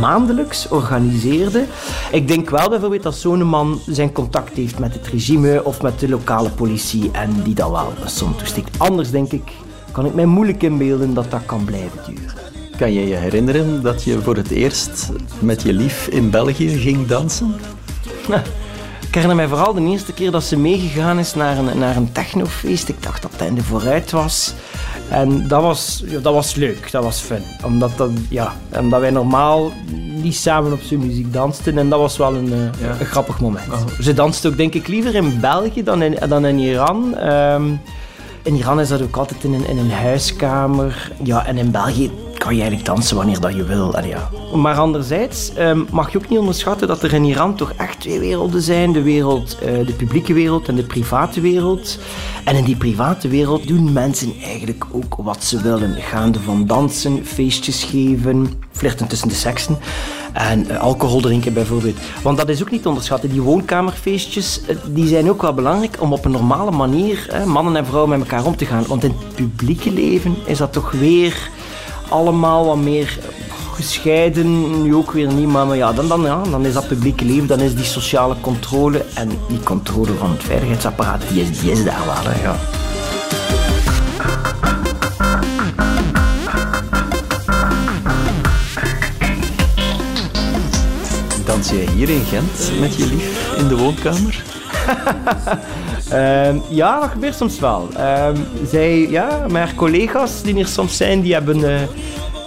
maandelijks 0.00 0.68
organiseerde. 0.68 1.64
Ik 2.12 2.28
denk 2.28 2.50
wel 2.50 2.68
bijvoorbeeld 2.68 3.02
dat 3.02 3.14
zo'n 3.14 3.42
man 3.42 3.80
zijn 3.86 4.12
contact 4.12 4.56
heeft 4.56 4.78
met 4.78 4.94
het 4.94 5.06
regime 5.06 5.64
of 5.64 5.82
met 5.82 6.00
de 6.00 6.08
lokale 6.08 6.50
politie 6.50 7.10
en 7.12 7.42
die 7.42 7.54
dat 7.54 7.70
wel 7.70 7.92
een 8.02 8.08
som 8.08 8.36
toestikt. 8.36 8.78
Anders 8.78 9.10
denk 9.10 9.32
ik, 9.32 9.52
kan 9.92 10.06
ik 10.06 10.14
mij 10.14 10.26
moeilijk 10.26 10.62
inbeelden 10.62 11.14
dat 11.14 11.30
dat 11.30 11.46
kan 11.46 11.64
blijven 11.64 11.98
duren. 12.06 12.34
Kan 12.76 12.92
je 12.92 13.06
je 13.08 13.14
herinneren 13.14 13.82
dat 13.82 14.04
je 14.04 14.20
voor 14.20 14.36
het 14.36 14.50
eerst 14.50 15.10
met 15.38 15.62
je 15.62 15.72
lief 15.72 16.06
in 16.06 16.30
België 16.30 16.68
ging 16.68 17.06
dansen? 17.06 17.54
Ik 19.14 19.20
herinner 19.20 19.48
mij 19.48 19.56
vooral 19.56 19.74
de 19.74 19.90
eerste 19.90 20.12
keer 20.12 20.30
dat 20.30 20.44
ze 20.44 20.58
meegegaan 20.58 21.18
is 21.18 21.34
naar 21.34 21.58
een, 21.58 21.78
naar 21.78 21.96
een 21.96 22.12
technofeest. 22.12 22.88
Ik 22.88 23.02
dacht 23.02 23.22
dat 23.22 23.48
in 23.48 23.54
de 23.54 23.62
vooruit 23.62 24.10
was. 24.10 24.54
En 25.08 25.48
dat 25.48 25.62
was, 25.62 26.02
ja, 26.06 26.18
dat 26.18 26.34
was 26.34 26.54
leuk, 26.54 26.90
dat 26.90 27.04
was 27.04 27.20
fun. 27.20 27.42
Omdat, 27.64 27.96
dat, 27.96 28.10
ja, 28.28 28.52
omdat 28.78 29.00
wij 29.00 29.10
normaal 29.10 29.72
niet 30.22 30.34
samen 30.34 30.72
op 30.72 30.80
zijn 30.80 31.00
muziek 31.00 31.32
dansten. 31.32 31.78
En 31.78 31.88
dat 31.88 31.98
was 31.98 32.16
wel 32.16 32.34
een, 32.34 32.52
eh, 32.52 33.00
een 33.00 33.06
grappig 33.06 33.40
moment. 33.40 33.72
Oh. 33.72 33.86
Ze 34.00 34.14
dansten 34.14 34.50
ook 34.50 34.56
denk 34.56 34.74
ik 34.74 34.86
liever 34.86 35.14
in 35.14 35.40
België 35.40 35.82
dan 35.82 36.02
in, 36.02 36.28
dan 36.28 36.46
in 36.46 36.58
Iran. 36.58 37.16
Ehm, 37.16 37.64
in 38.42 38.54
Iran 38.54 38.80
is 38.80 38.88
dat 38.88 39.02
ook 39.02 39.16
altijd 39.16 39.44
in 39.44 39.52
een, 39.52 39.66
in 39.66 39.78
een 39.78 39.92
huiskamer. 39.92 41.12
Ja, 41.22 41.46
en 41.46 41.56
in 41.56 41.70
België 41.70 42.10
kan 42.44 42.54
je 42.54 42.60
eigenlijk 42.60 42.88
dansen 42.94 43.16
wanneer 43.16 43.40
dat 43.40 43.54
je 43.54 43.64
wil. 43.64 43.94
ja. 44.04 44.30
Maar 44.54 44.76
anderzijds 44.76 45.54
ehm, 45.54 45.82
mag 45.90 46.12
je 46.12 46.18
ook 46.18 46.28
niet 46.28 46.38
onderschatten 46.38 46.88
dat 46.88 47.02
er 47.02 47.12
in 47.12 47.24
Iran 47.24 47.54
toch 47.54 47.72
echt 47.76 48.00
twee 48.00 48.18
werelden 48.18 48.62
zijn. 48.62 48.92
De 48.92 49.02
wereld, 49.02 49.56
uh, 49.62 49.86
de 49.86 49.92
publieke 49.92 50.32
wereld 50.32 50.68
en 50.68 50.74
de 50.74 50.82
private 50.82 51.40
wereld. 51.40 51.98
En 52.44 52.56
in 52.56 52.64
die 52.64 52.76
private 52.76 53.28
wereld 53.28 53.68
doen 53.68 53.92
mensen 53.92 54.34
eigenlijk 54.42 54.84
ook 54.90 55.14
wat 55.16 55.44
ze 55.44 55.62
willen. 55.62 55.94
Gaande 56.00 56.40
van 56.40 56.66
dansen, 56.66 57.26
feestjes 57.26 57.84
geven, 57.84 58.50
flirten 58.72 59.06
tussen 59.06 59.28
de 59.28 59.34
seksen. 59.34 59.78
En 60.32 60.66
uh, 60.70 60.80
alcohol 60.80 61.20
drinken 61.20 61.52
bijvoorbeeld. 61.52 61.96
Want 62.22 62.38
dat 62.38 62.48
is 62.48 62.62
ook 62.62 62.70
niet 62.70 62.82
te 62.82 62.88
onderschatten. 62.88 63.30
Die 63.30 63.42
woonkamerfeestjes 63.42 64.60
uh, 64.68 64.76
die 64.86 65.06
zijn 65.06 65.30
ook 65.30 65.42
wel 65.42 65.54
belangrijk 65.54 65.96
om 66.00 66.12
op 66.12 66.24
een 66.24 66.30
normale 66.30 66.70
manier 66.70 67.42
mannen 67.46 67.76
en 67.76 67.86
vrouwen 67.86 68.10
met 68.10 68.20
elkaar 68.20 68.46
om 68.46 68.56
te 68.56 68.66
gaan. 68.66 68.84
Want 68.86 69.04
in 69.04 69.10
het 69.10 69.34
publieke 69.34 69.92
leven 69.92 70.36
is 70.44 70.58
dat 70.58 70.72
toch 70.72 70.90
weer 70.90 71.52
allemaal 72.14 72.64
wat 72.64 72.76
meer 72.76 73.18
gescheiden, 73.74 74.82
nu 74.82 74.94
ook 74.94 75.10
weer 75.10 75.32
niet. 75.32 75.46
Maar, 75.46 75.76
ja, 75.76 75.92
dan, 75.92 76.08
dan, 76.08 76.22
ja, 76.22 76.42
dan 76.42 76.66
is 76.66 76.72
dat 76.72 76.88
publieke 76.88 77.24
leven, 77.24 77.46
dan 77.46 77.60
is 77.60 77.74
die 77.74 77.84
sociale 77.84 78.34
controle 78.40 79.04
en 79.14 79.28
die 79.48 79.60
controle 79.60 80.14
van 80.14 80.30
het 80.30 80.42
veiligheidsapparaat, 80.42 81.22
die 81.28 81.42
is, 81.42 81.60
die 81.60 81.70
is 81.70 81.84
daar 81.84 82.04
wel. 82.04 82.32
Hè, 82.32 82.42
ja. 82.42 82.56
Dans 91.44 91.70
jij 91.70 91.88
hier 91.94 92.08
in 92.08 92.24
Gent 92.24 92.80
met 92.80 92.96
je 92.96 93.06
lief 93.06 93.56
in 93.56 93.68
de 93.68 93.76
woonkamer? 93.76 94.42
Ehm, 96.14 96.58
ja, 96.68 97.00
dat 97.00 97.10
gebeurt 97.10 97.34
soms 97.34 97.58
wel. 97.58 97.88
Um, 98.28 98.46
zij, 98.66 99.08
ja, 99.08 99.46
mijn 99.50 99.74
collega's 99.74 100.42
die 100.42 100.54
hier 100.54 100.66
soms 100.66 100.96
zijn, 100.96 101.20
die, 101.20 101.32
hebben, 101.32 101.58
uh, 101.58 101.80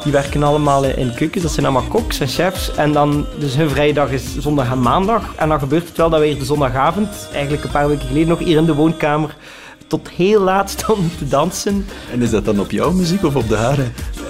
die 0.03 0.11
werken 0.11 0.43
allemaal 0.43 0.83
in 0.83 1.13
keukens. 1.13 1.43
Dat 1.43 1.51
zijn 1.51 1.65
allemaal 1.65 1.89
koks 1.89 2.19
en 2.19 2.27
chefs. 2.27 2.75
En 2.75 2.91
dan, 2.91 3.25
dus 3.39 3.55
hun 3.55 3.69
vrijdag 3.69 4.09
is 4.09 4.37
zondag 4.37 4.71
en 4.71 4.81
maandag. 4.81 5.35
En 5.35 5.49
dan 5.49 5.59
gebeurt 5.59 5.87
het 5.87 5.97
wel 5.97 6.09
dat 6.09 6.19
we 6.19 6.25
hier 6.25 6.39
de 6.39 6.45
zondagavond, 6.45 7.29
eigenlijk 7.33 7.63
een 7.63 7.71
paar 7.71 7.87
weken 7.87 8.07
geleden 8.07 8.27
nog, 8.27 8.39
hier 8.39 8.57
in 8.57 8.65
de 8.65 8.75
woonkamer 8.75 9.35
tot 9.87 10.09
heel 10.09 10.41
laat 10.41 10.69
stonden 10.69 11.11
te 11.17 11.27
dansen. 11.27 11.85
En 12.11 12.21
is 12.21 12.29
dat 12.29 12.45
dan 12.45 12.59
op 12.59 12.71
jouw 12.71 12.91
muziek 12.91 13.23
of 13.23 13.35
op 13.35 13.47
de 13.47 13.55
hare? 13.55 13.85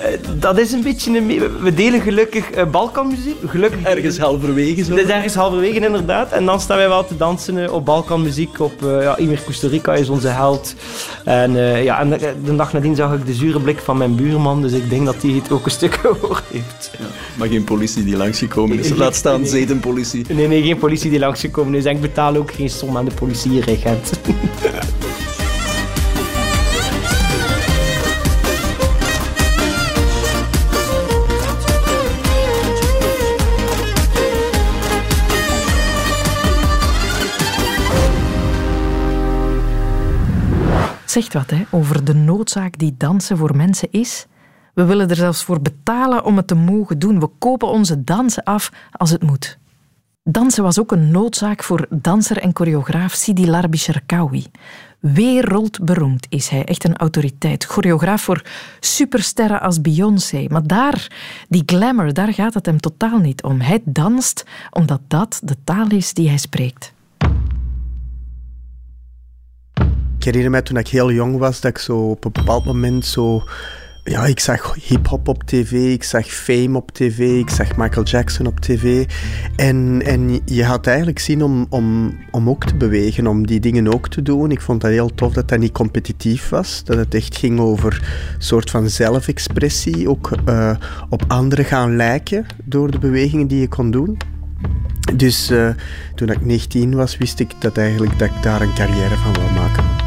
Eh, 0.08 0.20
dat 0.40 0.58
is 0.60 0.72
een 0.72 0.82
beetje 0.82 1.18
een... 1.18 1.28
We 1.62 1.74
delen 1.74 2.02
gelukkig 2.02 2.58
uh, 2.58 2.66
Balkanmuziek. 2.66 3.36
Gelukkig... 3.46 3.84
Ergens 3.84 4.18
halverwege 4.18 4.84
zo? 4.84 4.96
Dat 4.96 5.06
is 5.06 5.12
ergens 5.12 5.36
halverwege, 5.36 5.80
inderdaad. 5.80 6.32
En 6.32 6.46
dan 6.46 6.62
staan 6.62 6.78
wij 6.78 6.88
wel 6.88 7.06
te 7.06 7.18
dansen 7.18 7.58
uh, 7.58 7.74
op 7.74 7.86
Balkanmuziek. 7.86 8.60
Op 8.60 8.74
ja, 8.82 9.18
Imer 9.18 9.42
Costa 9.46 9.68
Rica 9.68 9.94
is 9.94 10.10
onze 10.10 10.28
held. 10.28 10.76
En, 11.24 11.52
ja, 11.84 12.00
en 12.00 12.10
de, 12.10 12.56
dag 12.56 12.74
nadien 12.74 12.96
zag 12.96 13.14
ik 13.14 13.26
de 13.26 13.34
zure 13.34 13.60
blik 13.60 13.80
van 13.80 13.98
mijn 13.98 14.16
buurman. 14.16 14.62
Dus 14.62 14.72
ik 14.72 14.90
denk 14.90 15.06
dat 15.06 15.22
hij 15.22 15.32
het 15.32 15.52
ook 15.52 15.66
een 15.66 15.72
stuk 15.72 15.94
gehoord 16.02 16.44
heeft. 16.52 16.92
Ja, 17.00 17.06
maar 17.36 17.48
geen 17.48 17.64
politie 17.64 18.04
die 18.04 18.18
langsgekomen 18.18 18.80
is. 18.80 18.90
Laat 18.96 19.16
staan 19.16 19.42
nee, 19.42 19.50
zedenpolitie. 19.50 20.26
Nee, 20.34 20.48
nee, 20.48 20.64
geen 20.64 20.78
politie 20.78 21.10
die 21.10 21.20
langsgekomen 21.20 21.76
is. 21.76 21.86
En 21.86 21.96
ik 21.96 22.02
betaal 22.02 22.36
ook 22.36 22.52
geen 22.52 22.70
som 22.70 22.98
aan 22.98 23.06
de 23.06 23.14
politieregent. 23.14 24.12
zegt 41.22 41.34
wat 41.34 41.50
hè, 41.50 41.64
over 41.72 42.04
de 42.04 42.14
noodzaak 42.14 42.78
die 42.78 42.96
dansen 42.98 43.38
voor 43.38 43.56
mensen 43.56 43.88
is. 43.92 44.26
We 44.74 44.86
willen 44.86 45.10
er 45.10 45.16
zelfs 45.16 45.44
voor 45.44 45.62
betalen 45.62 46.26
om 46.26 46.38
het 46.38 46.48
te 46.48 46.56
mogen 46.56 47.00
doen. 47.00 47.20
We 47.20 47.30
kopen 47.40 47.68
onze 47.68 48.04
dansen 48.04 48.44
af 48.44 48.72
als 48.92 49.10
het 49.10 49.24
moet. 49.24 49.58
Dansen 50.24 50.64
was 50.64 50.80
ook 50.80 50.92
een 50.92 51.12
noodzaak 51.12 51.64
voor 51.64 51.88
danser 51.90 52.38
en 52.38 52.52
choreograaf 52.54 53.14
Sidi 53.14 53.50
Larbi 53.50 53.78
Sherkawi. 53.78 54.46
Wereldberoemd 55.00 56.26
is 56.30 56.50
hij, 56.50 56.64
echt 56.66 56.84
een 56.84 56.98
autoriteit. 56.98 57.66
Choreograaf 57.66 58.22
voor 58.22 58.44
supersterren 58.80 59.62
als 59.62 59.82
Beyoncé. 59.82 60.46
Maar 60.50 60.68
daar, 60.68 61.12
die 61.50 61.64
glamour, 61.66 62.14
daar 62.14 62.34
gaat 62.34 62.54
het 62.54 62.66
hem 62.66 62.80
totaal 62.80 63.18
niet 63.18 63.44
om. 63.44 63.62
Hij 63.62 63.82
danst 63.86 64.46
omdat 64.72 65.02
dat 65.08 65.40
de 65.44 65.56
taal 65.64 65.90
is 65.90 66.14
die 66.14 66.28
hij 66.28 66.38
spreekt. 66.38 66.96
Herinner 70.28 70.52
mij 70.52 70.62
toen 70.62 70.78
ik 70.78 70.88
heel 70.88 71.12
jong 71.12 71.38
was, 71.38 71.62
dat 71.62 71.72
ik 71.72 71.78
zo 71.78 71.98
op 71.98 72.26
een 72.26 72.32
bepaald 72.32 72.66
moment 72.66 73.06
zo... 73.06 73.44
Ja, 74.04 74.26
ik 74.26 74.40
zag 74.40 74.76
hip-hop 74.84 75.28
op 75.28 75.44
tv, 75.44 75.72
ik 75.72 76.04
zag 76.04 76.26
Fame 76.26 76.78
op 76.78 76.92
tv, 76.92 77.20
ik 77.40 77.50
zag 77.50 77.78
Michael 77.78 78.06
Jackson 78.06 78.46
op 78.46 78.60
tv. 78.60 79.06
En, 79.56 80.02
en 80.06 80.40
je 80.46 80.64
had 80.64 80.88
eigenlijk 80.88 81.20
zin 81.20 81.44
om, 81.44 81.66
om, 81.70 82.18
om 82.32 82.50
ook 82.50 82.66
te 82.66 82.76
bewegen, 82.76 83.28
om 83.28 83.48
die 83.48 83.60
dingen 83.60 83.94
ook 83.94 84.10
te 84.10 84.22
doen. 84.22 84.52
Ik 84.52 84.62
vond 84.62 84.82
dat 84.82 84.92
heel 84.92 85.14
tof 85.14 85.34
dat 85.34 85.50
dat 85.50 85.60
niet 85.60 85.72
competitief 85.72 86.50
was, 86.50 86.84
dat 86.84 86.98
het 86.98 87.14
echt 87.14 87.38
ging 87.38 87.60
over 87.60 87.94
een 88.36 88.42
soort 88.42 88.70
van 88.70 88.90
zelfexpressie, 88.90 90.10
ook 90.10 90.32
uh, 90.50 90.76
op 91.10 91.24
anderen 91.28 91.66
gaan 91.66 91.96
lijken 91.96 92.46
door 92.64 92.92
de 92.92 93.00
bewegingen 93.00 93.48
die 93.48 93.60
je 93.60 93.68
kon 93.68 93.92
doen. 93.92 94.18
Dus 95.16 95.52
uh, 95.52 95.70
toen 96.16 96.30
ik 96.30 96.46
19 96.46 96.96
was, 96.96 97.18
wist 97.18 97.40
ik 97.40 97.52
dat, 97.60 97.78
eigenlijk, 97.78 98.20
dat 98.20 98.28
ik 98.28 98.44
daar 98.44 98.62
een 98.62 98.74
carrière 98.74 99.16
van 99.16 99.34
wil 99.34 99.50
maken 99.56 100.07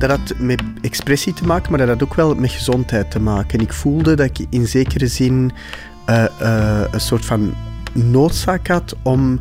dat 0.00 0.10
had 0.10 0.38
met 0.38 0.62
expressie 0.80 1.32
te 1.32 1.46
maken, 1.46 1.70
maar 1.70 1.78
dat 1.78 1.88
had 1.88 2.02
ook 2.02 2.14
wel 2.14 2.34
met 2.34 2.50
gezondheid 2.50 3.10
te 3.10 3.20
maken. 3.20 3.58
En 3.58 3.64
ik 3.64 3.72
voelde 3.72 4.14
dat 4.14 4.26
ik 4.26 4.46
in 4.50 4.66
zekere 4.66 5.06
zin 5.06 5.52
uh, 6.10 6.24
uh, 6.42 6.82
een 6.90 7.00
soort 7.00 7.24
van 7.24 7.54
noodzaak 7.92 8.68
had 8.68 8.96
om 9.02 9.40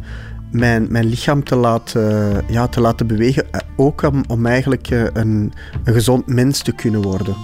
mijn, 0.52 0.88
mijn 0.90 1.06
lichaam 1.06 1.44
te 1.44 1.56
laten, 1.56 2.44
ja, 2.48 2.68
te 2.68 2.82
laten 2.82 3.08
bewegen. 3.08 3.52
Eh, 3.52 3.60
ook 3.76 4.02
om, 4.02 4.24
om 4.28 4.46
eigenlijk 4.46 4.90
een, 4.90 5.54
een 5.84 5.94
gezond 5.94 6.28
mens 6.28 6.62
te 6.62 6.72
kunnen 6.72 7.02
worden. 7.02 7.36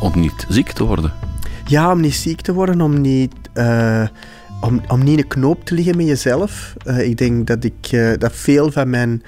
Om 0.00 0.20
niet 0.20 0.46
ziek 0.48 0.72
te 0.72 0.84
worden? 0.84 1.12
Ja, 1.66 1.92
om 1.92 2.00
niet 2.00 2.14
ziek 2.14 2.40
te 2.40 2.52
worden, 2.52 2.80
om 2.80 3.00
niet... 3.00 3.34
Uh, 3.54 4.06
om, 4.60 4.80
om 4.88 4.98
niet 4.98 5.12
in 5.12 5.18
een 5.18 5.28
knoop 5.28 5.64
te 5.64 5.74
liggen 5.74 5.96
met 5.96 6.06
jezelf. 6.06 6.74
Uh, 6.86 7.08
ik 7.08 7.18
denk 7.18 7.46
dat 7.46 7.64
ik 7.64 7.90
dat 8.18 8.32
veel 8.32 8.72
van 8.72 8.90
mijn 8.90 9.22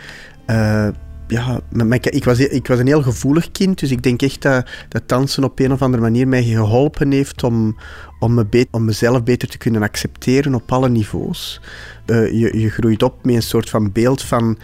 ja, 1.28 1.60
ik, 2.00 2.24
was, 2.24 2.38
ik 2.38 2.66
was 2.66 2.78
een 2.78 2.86
heel 2.86 3.02
gevoelig 3.02 3.50
kind, 3.50 3.78
dus 3.78 3.90
ik 3.90 4.02
denk 4.02 4.22
echt 4.22 4.42
dat, 4.42 4.68
dat 4.88 5.08
dansen 5.08 5.44
op 5.44 5.58
een 5.58 5.72
of 5.72 5.82
andere 5.82 6.02
manier 6.02 6.28
mij 6.28 6.42
geholpen 6.42 7.12
heeft 7.12 7.44
om, 7.44 7.76
om, 8.18 8.34
me 8.34 8.66
om 8.70 8.84
mezelf 8.84 9.22
beter 9.22 9.48
te 9.48 9.58
kunnen 9.58 9.82
accepteren 9.82 10.54
op 10.54 10.72
alle 10.72 10.88
niveaus. 10.88 11.60
Uh, 12.06 12.30
je, 12.30 12.58
je 12.58 12.70
groeit 12.70 13.02
op 13.02 13.24
met 13.24 13.34
een 13.34 13.42
soort 13.42 13.70
van 13.70 13.92
beeld 13.92 14.22
van 14.22 14.58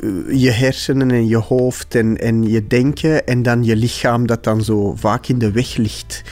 uh, 0.00 0.40
je 0.40 0.50
hersenen 0.50 1.10
en 1.10 1.28
je 1.28 1.36
hoofd 1.36 1.94
en, 1.94 2.18
en 2.18 2.42
je 2.42 2.66
denken 2.66 3.26
en 3.26 3.42
dan 3.42 3.64
je 3.64 3.76
lichaam 3.76 4.26
dat 4.26 4.44
dan 4.44 4.62
zo 4.62 4.94
vaak 4.96 5.26
in 5.26 5.38
de 5.38 5.52
weg 5.52 5.76
ligt. 5.76 6.22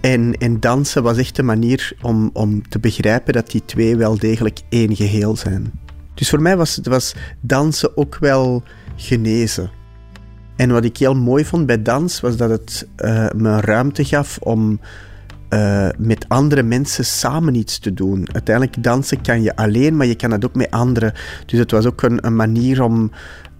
En, 0.00 0.34
en 0.38 0.60
dansen 0.60 1.02
was 1.02 1.16
echt 1.16 1.38
een 1.38 1.44
manier 1.44 1.92
om, 2.02 2.30
om 2.32 2.68
te 2.68 2.78
begrijpen 2.78 3.32
dat 3.32 3.50
die 3.50 3.64
twee 3.64 3.96
wel 3.96 4.18
degelijk 4.18 4.60
één 4.68 4.96
geheel 4.96 5.36
zijn. 5.36 5.72
Dus 6.16 6.30
voor 6.30 6.42
mij 6.42 6.56
was, 6.56 6.78
was 6.82 7.14
dansen 7.40 7.96
ook 7.96 8.16
wel 8.18 8.62
genezen. 8.96 9.70
En 10.56 10.70
wat 10.70 10.84
ik 10.84 10.96
heel 10.96 11.14
mooi 11.14 11.44
vond 11.44 11.66
bij 11.66 11.82
dans, 11.82 12.20
was 12.20 12.36
dat 12.36 12.50
het 12.50 12.88
uh, 13.04 13.28
me 13.34 13.60
ruimte 13.60 14.04
gaf 14.04 14.38
om 14.38 14.80
uh, 15.50 15.88
met 15.98 16.28
andere 16.28 16.62
mensen 16.62 17.04
samen 17.04 17.54
iets 17.54 17.78
te 17.78 17.94
doen. 17.94 18.28
Uiteindelijk 18.32 18.82
dansen 18.82 19.20
kan 19.20 19.42
je 19.42 19.56
alleen, 19.56 19.96
maar 19.96 20.06
je 20.06 20.14
kan 20.14 20.30
het 20.30 20.44
ook 20.44 20.54
met 20.54 20.70
anderen. 20.70 21.12
Dus 21.46 21.58
het 21.58 21.70
was 21.70 21.86
ook 21.86 22.02
een, 22.02 22.36
manier 22.36 22.82
om, 22.82 23.10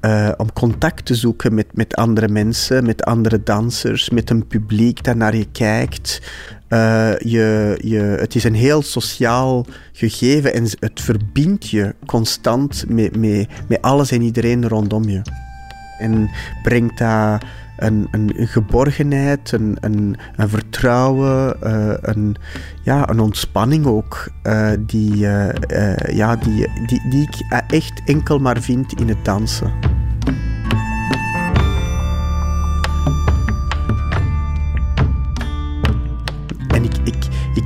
uh, 0.01 0.33
om 0.37 0.53
contact 0.53 1.07
te 1.07 1.15
zoeken 1.15 1.55
met, 1.55 1.67
met 1.75 1.95
andere 1.95 2.29
mensen, 2.29 2.85
met 2.85 3.05
andere 3.05 3.43
dansers, 3.43 4.11
met 4.11 4.31
een 4.31 4.47
publiek 4.47 5.05
dat 5.05 5.17
naar 5.17 5.37
je 5.37 5.51
kijkt. 5.53 6.23
Uh, 6.69 7.19
je, 7.19 7.79
je, 7.85 7.99
het 7.99 8.35
is 8.35 8.45
een 8.45 8.55
heel 8.55 8.83
sociaal 8.83 9.67
gegeven 9.93 10.55
en 10.55 10.63
het 10.79 11.01
verbindt 11.01 11.69
je 11.69 11.95
constant 12.07 12.85
met, 12.89 13.17
met, 13.17 13.49
met 13.69 13.83
alles 13.83 14.11
en 14.11 14.23
iedereen 14.23 14.69
rondom 14.69 15.09
je. 15.09 15.23
En 15.99 16.31
brengt 16.63 16.99
daar 16.99 17.55
een, 17.77 18.09
een, 18.11 18.33
geborgenheid, 18.37 19.53
een, 19.53 19.77
een, 19.81 20.17
een 20.37 20.49
vertrouwen, 20.49 21.57
uh, 21.65 21.95
een, 22.01 22.37
ja, 22.83 23.09
een 23.09 23.21
ontspanning 23.21 23.87
ook, 23.87 24.29
uh, 24.43 24.71
die, 24.81 25.17
ja, 26.13 26.37
die, 26.37 26.69
die, 26.87 27.09
die 27.11 27.23
ik 27.23 27.63
echt 27.69 28.03
enkel 28.05 28.39
maar 28.39 28.61
vind 28.61 29.01
in 29.01 29.09
het 29.09 29.25
dansen. 29.25 29.73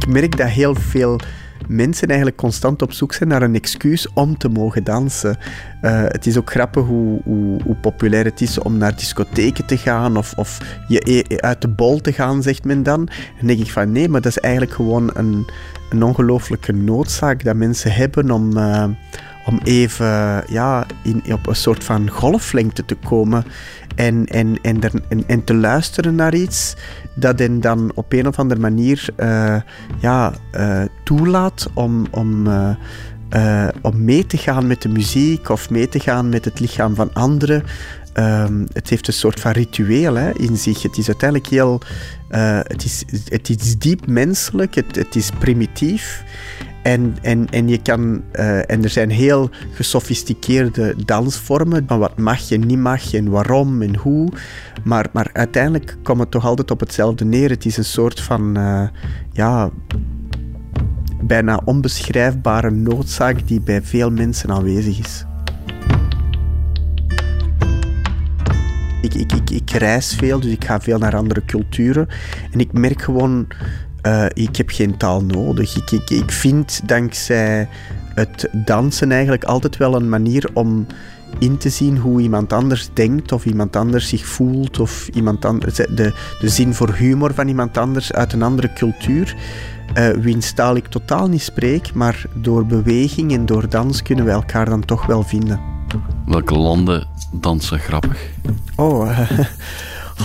Ik 0.00 0.08
merk 0.08 0.36
dat 0.36 0.48
heel 0.48 0.74
veel 0.74 1.20
mensen 1.68 2.08
eigenlijk 2.08 2.36
constant 2.36 2.82
op 2.82 2.92
zoek 2.92 3.12
zijn 3.12 3.28
naar 3.28 3.42
een 3.42 3.54
excuus 3.54 4.12
om 4.12 4.38
te 4.38 4.48
mogen 4.48 4.84
dansen. 4.84 5.38
Uh, 5.82 6.02
het 6.04 6.26
is 6.26 6.36
ook 6.36 6.50
grappig 6.50 6.84
hoe, 6.84 7.20
hoe, 7.24 7.62
hoe, 7.62 7.74
populair 7.74 8.24
het 8.24 8.40
is 8.40 8.58
om 8.58 8.78
naar 8.78 8.96
discotheken 8.96 9.66
te 9.66 9.76
gaan 9.76 10.16
of, 10.16 10.32
of 10.36 10.58
je 10.88 11.00
e, 11.04 11.36
uit 11.36 11.62
de 11.62 11.68
bol 11.68 12.00
te 12.00 12.12
gaan, 12.12 12.42
zegt 12.42 12.64
men 12.64 12.82
dan. 12.82 13.08
En 13.40 13.46
denk 13.46 13.60
ik 13.60 13.70
van 13.70 13.92
nee, 13.92 14.08
maar 14.08 14.20
dat 14.20 14.30
is 14.30 14.38
eigenlijk 14.38 14.74
gewoon 14.74 15.10
een, 15.14 15.50
een 15.90 16.02
ongelooflijke 16.02 16.72
noodzaak 16.72 17.44
dat 17.44 17.56
mensen 17.56 17.92
hebben 17.92 18.30
om, 18.30 18.56
uh, 18.56 18.84
om 19.46 19.60
even 19.64 20.44
ja, 20.48 20.86
in, 21.02 21.22
op 21.32 21.46
een 21.46 21.56
soort 21.56 21.84
van 21.84 22.10
golflengte 22.10 22.84
te 22.84 22.94
komen 22.94 23.44
en, 23.94 24.26
en, 24.26 24.58
en, 24.62 24.80
en, 25.08 25.24
en 25.26 25.44
te 25.44 25.54
luisteren 25.54 26.14
naar 26.14 26.34
iets 26.34 26.74
dat 27.20 27.38
hen 27.38 27.60
dan 27.60 27.92
op 27.94 28.12
een 28.12 28.26
of 28.26 28.38
andere 28.38 28.60
manier 28.60 29.08
uh, 29.16 29.56
ja, 29.98 30.32
uh, 30.56 30.82
toelaat 31.04 31.68
om, 31.74 32.06
om, 32.10 32.46
uh, 32.46 33.68
om 33.82 34.04
mee 34.04 34.26
te 34.26 34.36
gaan 34.36 34.66
met 34.66 34.82
de 34.82 34.88
muziek 34.88 35.48
of 35.48 35.70
mee 35.70 35.88
te 35.88 36.00
gaan 36.00 36.28
met 36.28 36.44
het 36.44 36.60
lichaam 36.60 36.94
van 36.94 37.12
anderen. 37.12 37.62
Um, 38.14 38.66
het 38.72 38.88
heeft 38.88 39.06
een 39.06 39.12
soort 39.12 39.40
van 39.40 39.52
ritueel 39.52 40.14
hè, 40.14 40.32
in 40.38 40.56
zich. 40.56 40.82
Het 40.82 40.98
is 40.98 41.06
uiteindelijk 41.06 41.50
heel. 41.50 41.80
Het, 42.28 42.84
is, 42.84 43.04
het 43.28 43.48
is 43.48 43.78
diep 43.78 44.06
menselijk, 44.06 44.74
het, 44.74 44.96
het 44.96 45.16
is 45.16 45.30
primitief. 45.38 46.24
En, 46.82 47.16
en, 47.22 47.48
en, 47.50 47.68
je 47.68 47.82
kan, 47.82 48.22
uh, 48.32 48.70
en 48.70 48.82
er 48.82 48.88
zijn 48.88 49.10
heel 49.10 49.50
gesofisticeerde 49.72 50.94
dansvormen 51.04 51.84
van 51.86 51.98
wat 51.98 52.18
mag 52.18 52.38
je, 52.38 52.58
niet 52.58 52.78
mag 52.78 53.14
en 53.14 53.30
waarom 53.30 53.82
en 53.82 53.96
hoe. 53.96 54.28
Maar, 54.84 55.06
maar 55.12 55.30
uiteindelijk 55.32 55.96
komt 56.02 56.20
het 56.20 56.30
toch 56.30 56.46
altijd 56.46 56.70
op 56.70 56.80
hetzelfde 56.80 57.24
neer. 57.24 57.50
Het 57.50 57.64
is 57.64 57.76
een 57.76 57.84
soort 57.84 58.20
van 58.20 58.58
uh, 58.58 58.88
ja, 59.32 59.70
bijna 61.22 61.60
onbeschrijfbare 61.64 62.70
noodzaak 62.70 63.48
die 63.48 63.60
bij 63.60 63.82
veel 63.82 64.10
mensen 64.10 64.50
aanwezig 64.50 64.98
is. 64.98 65.24
Ik, 69.02 69.14
ik, 69.14 69.32
ik, 69.32 69.50
ik 69.50 69.70
reis 69.70 70.14
veel, 70.14 70.40
dus 70.40 70.52
ik 70.52 70.64
ga 70.64 70.80
veel 70.80 70.98
naar 70.98 71.16
andere 71.16 71.44
culturen. 71.44 72.08
En 72.50 72.60
ik 72.60 72.72
merk 72.72 73.02
gewoon, 73.02 73.46
uh, 74.02 74.24
ik 74.32 74.56
heb 74.56 74.70
geen 74.70 74.96
taal 74.96 75.24
nodig. 75.24 75.76
Ik, 75.76 75.90
ik, 75.90 76.10
ik 76.10 76.32
vind 76.32 76.80
dankzij 76.84 77.68
het 78.14 78.48
dansen 78.52 79.12
eigenlijk 79.12 79.44
altijd 79.44 79.76
wel 79.76 79.94
een 79.94 80.08
manier 80.08 80.50
om 80.52 80.86
in 81.38 81.58
te 81.58 81.68
zien 81.68 81.96
hoe 81.96 82.20
iemand 82.20 82.52
anders 82.52 82.88
denkt 82.92 83.32
of 83.32 83.44
iemand 83.44 83.76
anders 83.76 84.08
zich 84.08 84.26
voelt 84.26 84.80
of 84.80 85.08
iemand 85.08 85.44
anders, 85.44 85.74
de, 85.74 86.12
de 86.40 86.48
zin 86.48 86.74
voor 86.74 86.94
humor 86.94 87.34
van 87.34 87.48
iemand 87.48 87.78
anders 87.78 88.12
uit 88.12 88.32
een 88.32 88.42
andere 88.42 88.72
cultuur. 88.72 89.36
Uh, 89.94 90.08
wiens 90.08 90.52
taal 90.52 90.76
ik 90.76 90.86
totaal 90.86 91.28
niet 91.28 91.42
spreek, 91.42 91.94
maar 91.94 92.24
door 92.34 92.66
beweging 92.66 93.32
en 93.32 93.46
door 93.46 93.68
dans 93.68 94.02
kunnen 94.02 94.24
we 94.24 94.30
elkaar 94.30 94.68
dan 94.68 94.84
toch 94.84 95.06
wel 95.06 95.22
vinden. 95.22 95.60
Welke 96.26 96.54
landen 96.54 97.06
dansen 97.32 97.78
grappig? 97.78 98.30
Oh, 98.76 99.10
uh, 99.10 99.30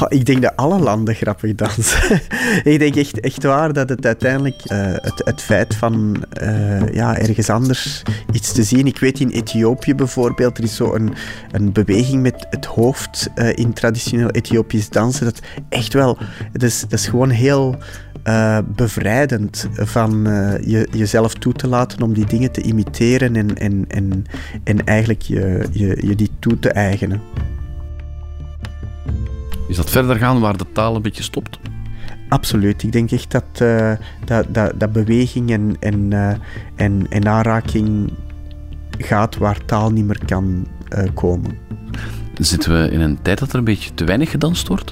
ik 0.08 0.26
denk 0.26 0.42
dat 0.42 0.56
alle 0.56 0.80
landen 0.80 1.16
grappig 1.16 1.56
dansen. 1.56 2.22
ik 2.74 2.80
denk 2.80 2.96
echt, 2.96 3.20
echt 3.20 3.44
waar 3.44 3.74
dat 3.74 3.90
het 3.90 4.06
uiteindelijk 4.06 4.62
uh, 4.72 4.78
het, 4.82 5.22
het 5.26 5.42
feit 5.42 5.76
van 5.76 6.24
uh, 6.42 6.94
ja, 6.94 7.18
ergens 7.18 7.50
anders 7.50 8.02
iets 8.32 8.52
te 8.52 8.64
zien. 8.64 8.88
Ik 8.88 9.00
weet 9.00 9.20
in 9.20 9.30
Ethiopië 9.30 9.96
bijvoorbeeld, 9.96 10.58
er 10.58 10.64
is 10.64 10.76
zo 10.76 10.94
een, 10.94 11.14
een 11.52 11.72
beweging 11.72 12.22
met 12.22 12.48
het 12.50 12.66
hoofd 12.66 13.30
uh, 13.36 13.56
in 13.56 13.74
traditioneel 13.74 14.30
Ethiopisch 14.30 14.90
dansen. 14.90 15.26
Dat 15.26 15.40
echt 15.70 15.94
wel, 15.94 16.18
dat 16.52 16.64
is, 16.64 16.82
dat 16.82 17.00
is 17.00 17.08
gewoon 17.08 17.30
heel 17.30 17.76
bevrijdend 18.66 19.68
van 19.74 20.24
je, 20.66 20.88
jezelf 20.92 21.34
toe 21.34 21.54
te 21.54 21.68
laten 21.68 22.02
om 22.02 22.14
die 22.14 22.26
dingen 22.26 22.52
te 22.52 22.62
imiteren 22.62 23.36
en, 23.36 23.58
en, 23.58 23.86
en, 23.88 24.26
en 24.64 24.86
eigenlijk 24.86 25.22
je, 25.22 25.68
je, 25.72 25.98
je 26.08 26.16
die 26.16 26.32
toe 26.40 26.60
te 26.60 26.70
eigenen. 26.70 27.22
Is 29.68 29.76
dat 29.76 29.90
verder 29.90 30.16
gaan 30.16 30.40
waar 30.40 30.58
de 30.58 30.66
taal 30.72 30.96
een 30.96 31.02
beetje 31.02 31.24
stopt? 31.24 31.60
Absoluut. 32.30 32.84
Ik 32.84 32.92
denk 32.92 33.12
echt 33.12 33.32
dat, 33.32 33.46
uh, 33.62 33.92
dat, 34.26 34.46
dat, 34.50 34.80
dat, 34.80 34.92
beweging 34.92 35.52
en, 35.52 35.76
en, 35.80 36.14
en, 36.76 37.06
en 37.10 37.28
aanraking 37.28 38.14
gaat 38.98 39.38
waar 39.38 39.66
taal 39.66 39.92
niet 39.92 40.06
meer 40.06 40.26
kan 40.26 40.68
komen. 41.14 41.58
Zitten 42.38 42.82
we 42.82 42.92
in 42.92 43.00
een 43.00 43.22
tijd 43.22 43.40
dat 43.40 43.50
er 43.52 43.58
een 43.58 43.64
beetje 43.64 43.94
te 43.94 44.04
weinig 44.04 44.30
gedanst 44.30 44.68
wordt? 44.68 44.92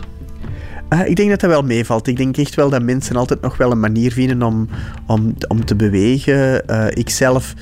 Ik 1.06 1.16
denk 1.16 1.30
dat 1.30 1.40
dat 1.40 1.50
wel 1.50 1.64
meevalt. 1.64 2.08
Ik 2.08 2.18
denk 2.18 2.38
echt 2.38 2.56
wel 2.56 2.70
dat 2.70 2.84
mensen 2.84 3.16
altijd 3.16 3.42
nog 3.42 3.58
wel 3.58 3.72
een 3.72 3.80
manier 3.80 4.12
vinden 4.12 4.42
om, 4.44 4.68
om, 5.08 5.36
om 5.48 5.66
te 5.66 5.76
bewegen. 5.76 6.68
Ik 6.98 7.10
zelf, 7.10 7.54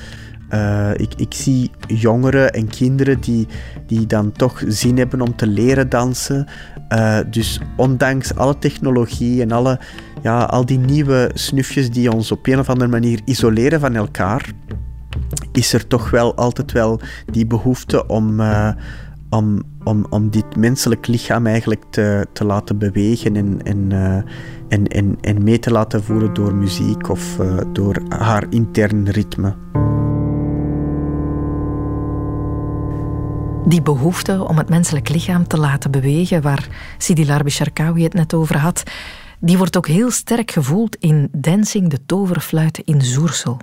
uh, 0.50 0.90
ik, 0.96 1.14
ik 1.16 1.34
zie 1.34 1.70
jongeren 1.86 2.52
en 2.52 2.68
kinderen 2.68 3.20
die, 3.20 3.46
die 3.86 4.06
dan 4.06 4.32
toch 4.32 4.62
zin 4.66 4.96
hebben 4.98 5.20
om 5.20 5.36
te 5.36 5.46
leren 5.46 5.88
dansen. 5.88 6.46
Dus 7.30 7.60
ondanks 7.76 8.34
alle 8.34 8.58
technologie 8.58 9.42
en 9.42 9.52
alle, 9.52 9.80
ja, 10.22 10.42
al 10.42 10.66
die 10.66 10.78
nieuwe 10.78 11.30
snufjes 11.34 11.90
die 11.90 12.12
ons 12.12 12.32
op 12.32 12.46
een 12.46 12.58
of 12.58 12.68
andere 12.68 12.90
manier 12.90 13.20
isoleren 13.24 13.80
van 13.80 13.94
elkaar, 13.94 14.52
is 15.52 15.72
er 15.72 15.86
toch 15.86 16.10
wel 16.10 16.34
altijd 16.34 16.72
wel 16.72 17.00
die 17.26 17.46
behoefte 17.46 18.06
om 18.06 18.40
om, 19.32 19.62
om, 19.84 20.06
om 20.10 20.30
dit 20.30 20.56
menselijk 20.56 21.06
lichaam 21.06 21.46
eigenlijk 21.46 21.84
te, 21.90 22.26
te 22.32 22.44
laten 22.44 22.78
bewegen 22.78 23.36
en, 23.36 23.62
en, 23.62 23.90
uh, 23.90 24.16
en, 24.68 24.86
en, 24.86 25.16
en 25.20 25.42
mee 25.42 25.58
te 25.58 25.70
laten 25.70 26.02
voeren 26.02 26.34
door 26.34 26.54
muziek 26.54 27.08
of 27.08 27.38
door 27.72 28.02
haar 28.08 28.44
intern 28.50 29.08
ritme. 29.08 29.54
Die 33.66 33.82
behoefte 33.82 34.44
om 34.44 34.58
het 34.58 34.68
menselijk 34.68 35.08
lichaam 35.08 35.46
te 35.46 35.56
laten 35.56 35.90
bewegen, 35.90 36.42
waar 36.42 36.68
Sidi 36.98 37.26
Larbi 37.26 37.52
het 38.02 38.14
net 38.14 38.34
over 38.34 38.58
had, 38.58 38.82
die 39.40 39.58
wordt 39.58 39.76
ook 39.76 39.86
heel 39.86 40.10
sterk 40.10 40.50
gevoeld 40.50 40.96
in 40.96 41.28
Dancing 41.32 41.88
de 41.88 42.06
Toverfluit 42.06 42.78
in 42.78 43.02
Zoersel. 43.02 43.56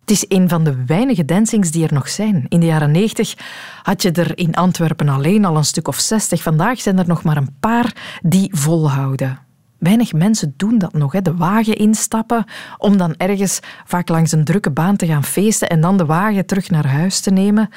Het 0.00 0.10
is 0.10 0.24
een 0.28 0.48
van 0.48 0.64
de 0.64 0.84
weinige 0.84 1.24
dancings 1.24 1.70
die 1.70 1.86
er 1.86 1.92
nog 1.92 2.08
zijn. 2.08 2.46
In 2.48 2.60
de 2.60 2.66
jaren 2.66 2.90
90 2.90 3.34
had 3.82 4.02
je 4.02 4.12
er 4.12 4.38
in 4.38 4.54
Antwerpen 4.54 5.08
alleen 5.08 5.44
al 5.44 5.56
een 5.56 5.64
stuk 5.64 5.88
of 5.88 5.98
60. 5.98 6.42
Vandaag 6.42 6.80
zijn 6.80 6.98
er 6.98 7.06
nog 7.06 7.22
maar 7.22 7.36
een 7.36 7.56
paar 7.60 8.18
die 8.22 8.50
volhouden. 8.52 9.38
Weinig 9.78 10.12
mensen 10.12 10.54
doen 10.56 10.78
dat 10.78 10.92
nog, 10.92 11.12
hè. 11.12 11.22
de 11.22 11.36
wagen 11.36 11.76
instappen 11.76 12.44
om 12.78 12.96
dan 12.96 13.14
ergens 13.16 13.60
vaak 13.84 14.08
langs 14.08 14.32
een 14.32 14.44
drukke 14.44 14.70
baan 14.70 14.96
te 14.96 15.06
gaan 15.06 15.24
feesten 15.24 15.68
en 15.68 15.80
dan 15.80 15.96
de 15.96 16.06
wagen 16.06 16.46
terug 16.46 16.70
naar 16.70 16.86
huis 16.86 17.20
te 17.20 17.30
nemen. 17.30 17.68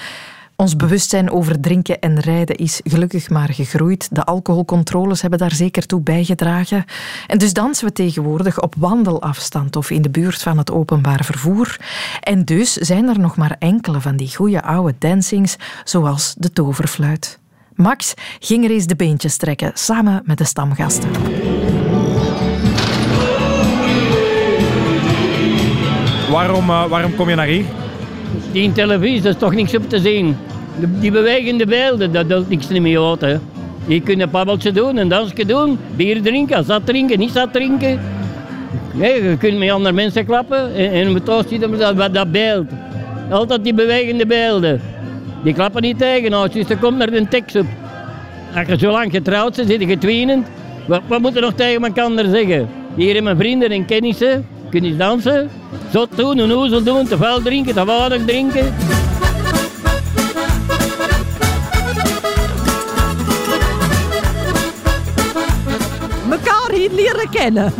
Ons 0.61 0.75
bewustzijn 0.75 1.31
over 1.31 1.59
drinken 1.59 1.99
en 1.99 2.19
rijden 2.19 2.55
is 2.55 2.81
gelukkig 2.83 3.29
maar 3.29 3.53
gegroeid. 3.53 4.07
De 4.11 4.23
alcoholcontroles 4.23 5.21
hebben 5.21 5.39
daar 5.39 5.53
zeker 5.53 5.85
toe 5.85 6.01
bijgedragen. 6.01 6.85
En 7.27 7.37
dus 7.37 7.53
dansen 7.53 7.85
we 7.85 7.93
tegenwoordig 7.93 8.61
op 8.61 8.75
wandelafstand 8.77 9.75
of 9.75 9.89
in 9.89 10.01
de 10.01 10.09
buurt 10.09 10.41
van 10.41 10.57
het 10.57 10.71
openbaar 10.71 11.25
vervoer. 11.25 11.79
En 12.19 12.45
dus 12.45 12.73
zijn 12.73 13.07
er 13.07 13.19
nog 13.19 13.35
maar 13.35 13.55
enkele 13.59 14.01
van 14.01 14.15
die 14.15 14.35
goede 14.35 14.63
oude 14.63 14.95
dancings, 14.99 15.55
zoals 15.83 16.35
de 16.37 16.53
toverfluit. 16.53 17.39
Max 17.75 18.13
ging 18.39 18.63
er 18.63 18.71
eens 18.71 18.85
de 18.85 18.95
beentjes 18.95 19.37
trekken, 19.37 19.71
samen 19.73 20.21
met 20.25 20.37
de 20.37 20.45
stamgasten. 20.45 21.09
Waarom, 26.31 26.69
uh, 26.69 26.85
waarom 26.85 27.15
kom 27.15 27.29
je 27.29 27.35
naar 27.35 27.47
hier? 27.47 27.80
Die 28.51 28.71
televisie, 28.71 29.29
is 29.29 29.35
toch 29.37 29.53
niks 29.53 29.75
op 29.75 29.89
te 29.89 29.99
zien. 29.99 30.35
Die 30.99 31.11
bewegende 31.11 31.65
beelden, 31.65 32.11
dat 32.11 32.29
doet 32.29 32.49
niks 32.49 32.67
meer 32.67 33.09
uit. 33.09 33.21
Hè. 33.21 33.37
Je 33.85 34.01
kunt 34.01 34.21
een 34.21 34.29
babbeltje 34.29 34.71
doen, 34.71 34.97
een 34.97 35.07
dansje 35.07 35.45
doen, 35.45 35.79
bier 35.95 36.21
drinken, 36.21 36.63
zat 36.63 36.85
drinken, 36.85 37.19
niet 37.19 37.31
zat 37.31 37.53
drinken. 37.53 37.99
Nee, 38.93 39.23
je 39.23 39.37
kunt 39.37 39.57
met 39.57 39.69
andere 39.69 39.95
mensen 39.95 40.25
klappen 40.25 40.75
en, 40.75 40.91
en 40.91 41.11
met 41.13 41.29
ons 41.29 41.47
ziet 41.47 41.61
dat, 41.79 42.13
dat 42.13 42.31
beeld. 42.31 42.65
Altijd 43.29 43.63
die 43.63 43.73
bewegende 43.73 44.25
beelden. 44.25 44.81
Die 45.43 45.53
klappen 45.53 45.81
niet 45.81 45.97
tegen 45.97 46.49
dus 46.51 46.65
komt 46.79 46.97
naar 46.97 47.11
de 47.11 47.27
tekst 47.27 47.55
op. 47.55 47.65
Als 48.55 48.67
je 48.67 48.77
zo 48.77 48.91
lang 48.91 49.11
getrouwd 49.11 49.55
bent, 49.55 49.67
zit 49.69 50.01
je. 50.01 50.43
Wat, 50.87 51.01
wat 51.07 51.21
moet 51.21 51.33
je 51.33 51.39
nog 51.39 51.53
tegen 51.53 51.83
elkaar 51.83 52.25
zeggen? 52.25 52.69
Hier 52.95 53.15
in 53.15 53.23
mijn 53.23 53.37
vrienden 53.37 53.69
en 53.69 53.85
kennissen, 53.85 54.47
kun 54.71 54.83
je 54.83 54.95
dansen, 54.95 55.49
zo 55.91 56.05
doen, 56.15 56.37
een 56.37 56.51
oezel 56.51 56.83
doen, 56.83 57.07
te 57.07 57.17
veel 57.17 57.41
drinken, 57.41 57.73
te 57.73 57.85
weinig 57.85 58.25
drinken. 58.25 58.73
hier 66.81 66.91
leren 66.91 67.29
kennen. 67.29 67.73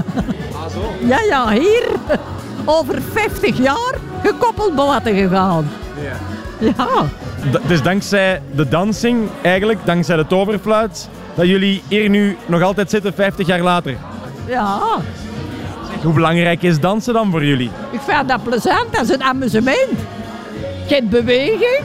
Ah, 0.54 0.71
zo? 0.73 0.93
Ja, 1.08 1.21
ja, 1.21 1.49
hier 1.49 1.88
over 2.65 3.01
50 3.12 3.58
jaar 3.58 3.93
gekoppeld 4.23 4.73
laten 4.75 5.15
gegaan. 5.15 5.69
Ja. 6.60 6.73
ja. 6.77 7.06
dus 7.67 7.82
dankzij 7.82 8.41
de 8.56 8.67
dansing, 8.67 9.30
eigenlijk, 9.41 9.80
dankzij 9.86 10.15
de 10.15 10.27
toverfluit, 10.27 11.10
dat 11.36 11.47
jullie 11.47 11.84
hier 11.88 12.10
nu 12.10 12.38
nog 12.45 12.62
altijd 12.62 12.89
zitten 12.89 13.13
50 13.13 13.47
jaar 13.47 13.62
later. 13.62 13.97
Ja. 14.47 14.80
Hoe 16.03 16.13
belangrijk 16.13 16.63
is 16.63 16.79
dansen 16.79 17.13
dan 17.13 17.31
voor 17.31 17.45
jullie? 17.45 17.71
Ik 17.91 17.99
vind 18.01 18.27
dat 18.27 18.43
plezant, 18.43 18.85
dat 18.91 19.01
is 19.01 19.09
een 19.09 19.23
amusement. 19.23 19.89
Geen 20.87 21.09
beweging. 21.09 21.81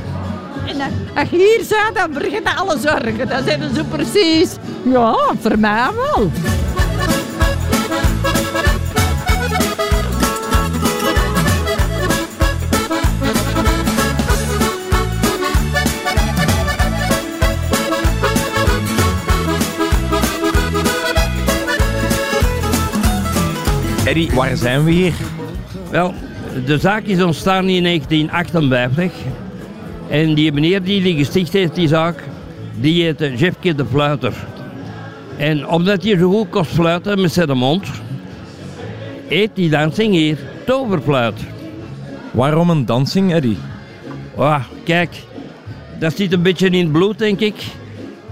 En 0.67 0.81
als 1.15 1.31
je 1.31 1.37
hier 1.37 1.65
zit, 1.65 1.91
dan 1.95 2.13
vergeet 2.13 2.57
alle 2.57 2.79
zorgen. 2.79 3.29
Dat 3.29 3.43
zijn 3.45 3.75
zo 3.75 3.83
precies. 3.91 4.57
Ja, 4.85 5.17
voor 5.41 5.59
mij 5.59 5.89
wel. 5.95 6.31
Eddie, 24.07 24.31
waar 24.35 24.57
zijn 24.57 24.85
we 24.85 24.91
hier? 24.91 25.15
Wel, 25.91 26.15
de 26.67 26.79
zaak 26.79 27.05
is 27.05 27.23
ontstaan 27.23 27.69
in 27.69 27.83
1958. 27.83 29.13
En 30.09 30.35
die 30.35 30.53
meneer 30.53 30.83
die 30.83 31.03
die 31.03 31.17
gesticht 31.17 31.53
heeft, 31.53 31.75
die 31.75 31.89
zaak, 31.89 32.23
die 32.81 33.03
heette 33.03 33.37
Jeffke 33.37 33.75
de 33.75 33.87
Fluiter. 33.87 34.33
En 35.37 35.69
omdat 35.69 36.03
hij 36.03 36.19
zo 36.19 36.31
goed 36.31 36.49
kost 36.51 36.71
fluiten 36.71 37.21
met 37.21 37.33
zijn 37.33 37.57
mond, 37.57 37.89
heet 39.29 39.51
die 39.55 39.71
dansing 39.71 40.15
hier 40.15 40.39
toverfluit. 40.67 41.41
Waarom 42.31 42.71
een 42.71 42.87
dansing, 42.87 43.33
Eddie? 43.33 43.59
Ah, 44.37 44.65
kijk, 44.85 45.23
dat 45.99 46.17
zit 46.17 46.33
een 46.33 46.43
beetje 46.43 46.67
in 46.67 46.83
het 46.83 46.93
bloed, 46.93 47.19
denk 47.19 47.41
ik. 47.41 47.65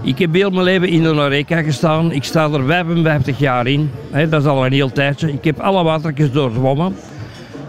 Ik 0.05 0.19
heb 0.19 0.33
heel 0.33 0.49
mijn 0.49 0.63
leven 0.63 0.87
in 0.87 1.03
de 1.03 1.13
Noreca 1.13 1.61
gestaan. 1.61 2.11
Ik 2.11 2.23
sta 2.23 2.49
er 2.49 2.65
55 2.65 3.39
jaar 3.39 3.67
in. 3.67 3.91
Dat 4.29 4.41
is 4.41 4.47
al 4.47 4.65
een 4.65 4.71
heel 4.71 4.91
tijdje. 4.91 5.31
Ik 5.31 5.43
heb 5.43 5.59
alle 5.59 5.83
watertjes 5.83 6.31
doorzwommen. 6.31 6.95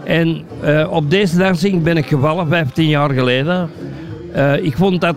En 0.03 0.41
eh, 0.61 0.87
op 0.91 1.09
deze 1.09 1.37
dansing 1.37 1.83
ben 1.83 1.97
ik 1.97 2.05
gevallen 2.05 2.47
15 2.47 2.87
jaar 2.87 3.09
geleden. 3.09 3.69
Eh, 4.33 4.63
ik 4.63 4.77
vond 4.77 5.01
dat 5.01 5.15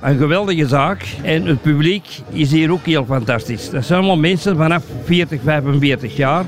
een 0.00 0.18
geweldige 0.18 0.66
zaak. 0.66 1.06
En 1.22 1.46
het 1.46 1.62
publiek 1.62 2.04
is 2.30 2.50
hier 2.50 2.72
ook 2.72 2.86
heel 2.86 3.04
fantastisch. 3.04 3.70
Dat 3.70 3.84
zijn 3.84 3.98
allemaal 3.98 4.18
mensen 4.18 4.56
vanaf 4.56 4.84
40, 5.04 5.40
45 5.44 6.16
jaar. 6.16 6.44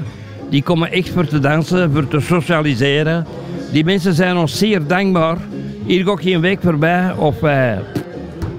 Die 0.51 0.63
komen 0.63 0.93
echt 0.93 1.09
voor 1.09 1.27
te 1.27 1.39
dansen, 1.39 1.93
voor 1.93 2.09
te 2.09 2.21
socialiseren. 2.21 3.27
Die 3.73 3.85
mensen 3.85 4.15
zijn 4.15 4.37
ons 4.37 4.59
zeer 4.59 4.87
dankbaar. 4.87 5.37
Hier 5.87 6.05
gaat 6.05 6.23
geen 6.23 6.41
week 6.41 6.59
voorbij 6.63 7.13
of 7.13 7.41
wij, 7.41 7.79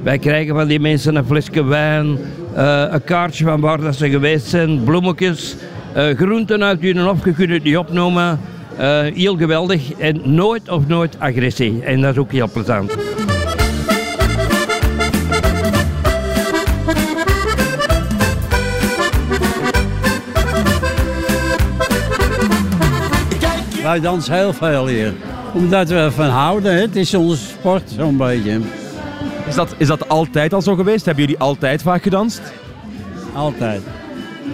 wij 0.06 0.20
krijgen 0.20 0.56
van 0.56 0.68
die 0.68 0.80
mensen 0.80 1.15
een 1.15 1.26
flesje 1.26 1.63
wijn, 1.63 2.18
eh, 2.54 2.86
een 2.89 3.04
kaartje 3.04 3.44
van 3.44 3.60
waar 3.60 3.82
dat 3.82 3.96
ze 3.96 4.10
geweest 4.10 4.48
zijn, 4.48 4.84
bloemetjes, 4.84 5.56
eh, 5.94 6.15
groenten 6.15 6.63
uit 6.63 6.82
hun 6.82 7.00
hof, 7.00 7.26
je 7.26 7.34
kunt 7.34 7.50
het 7.50 7.63
niet 7.63 7.78
opnoemen. 7.78 8.39
Eh, 8.78 9.00
heel 9.00 9.38
geweldig 9.38 9.94
en 9.94 10.22
nooit 10.24 10.70
of 10.70 10.88
nooit 10.88 11.20
agressie. 11.20 11.84
En 11.84 12.02
dat 12.02 12.12
is 12.12 12.18
ook 12.18 12.32
heel 12.32 12.50
plezant. 12.54 12.96
Wij 23.84 24.00
dansen 24.00 24.34
heel 24.34 24.54
veel 24.54 24.88
hier. 24.88 25.13
Omdat 25.54 25.89
we 25.89 25.96
ervan 25.96 26.30
houden, 26.30 26.82
het 26.82 26.96
is 26.96 27.13
onze 27.13 27.46
sport 27.46 27.89
zo'n 27.98 28.18
beetje. 28.18 28.62
Is 29.47 29.55
dat, 29.55 29.75
is 29.77 29.88
dat 29.88 30.10
altijd 30.10 30.53
al 30.53 30.62
zo 30.62 30.75
geweest? 30.75 31.05
Hebben 31.05 31.23
jullie 31.23 31.39
altijd 31.39 31.81
vaak 31.81 32.03
gedanst? 32.03 32.41
Altijd. 33.34 33.81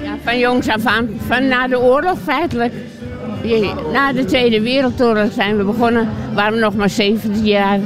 Ja, 0.04 0.15
van 0.23 0.39
jongs 0.39 0.67
af 0.67 0.86
aan, 0.86 1.10
van 1.27 1.47
na 1.47 1.67
de 1.67 1.80
oorlog 1.80 2.17
feitelijk. 2.23 2.73
Na 3.93 4.13
de 4.13 4.25
Tweede 4.25 4.62
Wereldoorlog 4.62 5.32
zijn 5.32 5.58
we 5.58 5.63
begonnen, 5.63 6.10
waren 6.34 6.54
we 6.54 6.60
nog 6.60 6.75
maar 6.75 6.89
17 6.89 7.45
jaar. 7.45 7.80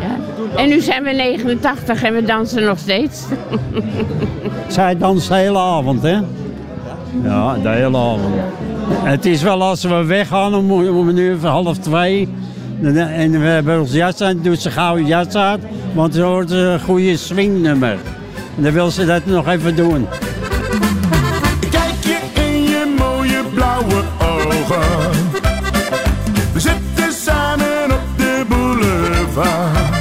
Ja. 0.00 0.16
En 0.56 0.68
nu 0.68 0.80
zijn 0.80 1.02
we 1.02 1.10
89 1.10 2.02
en 2.02 2.14
we 2.14 2.22
dansen 2.22 2.62
nog 2.64 2.78
steeds. 2.78 3.24
Zij 4.68 4.96
danst 4.98 5.28
de 5.28 5.34
hele 5.34 5.58
avond, 5.58 6.02
hè? 6.02 6.18
Ja, 7.22 7.54
de 7.62 7.68
hele 7.68 7.98
avond. 7.98 8.34
Het 8.88 9.26
is 9.26 9.42
wel 9.42 9.62
als 9.62 9.84
we 9.84 10.04
weggaan 10.04 10.54
om, 10.54 10.72
om 10.72 11.08
een 11.08 11.16
uur 11.16 11.46
half 11.46 11.78
twee. 11.78 12.28
En 12.82 13.40
we 13.40 13.46
hebben 13.46 13.80
ons 13.80 13.92
jas 13.92 14.20
aan, 14.20 14.40
doet 14.42 14.60
ze 14.60 14.70
gauw 14.70 14.96
je 14.96 15.04
jas 15.04 15.34
uit. 15.34 15.60
Want 15.94 16.14
dan 16.14 16.22
hoort 16.22 16.50
een 16.50 16.80
goede 16.80 17.16
swingnummer. 17.16 17.98
En 18.56 18.62
dan 18.62 18.72
wil 18.72 18.90
ze 18.90 19.04
dat 19.06 19.26
nog 19.26 19.48
even 19.48 19.76
doen. 19.76 20.06
Kijk 21.70 21.94
je 22.00 22.18
in 22.34 22.62
je 22.62 22.94
mooie 22.98 23.42
blauwe 23.54 24.02
ogen. 24.18 25.10
We 26.52 26.60
zitten 26.60 27.12
samen 27.12 27.84
op 27.84 28.02
de 28.16 28.44
boulevard. 28.48 29.94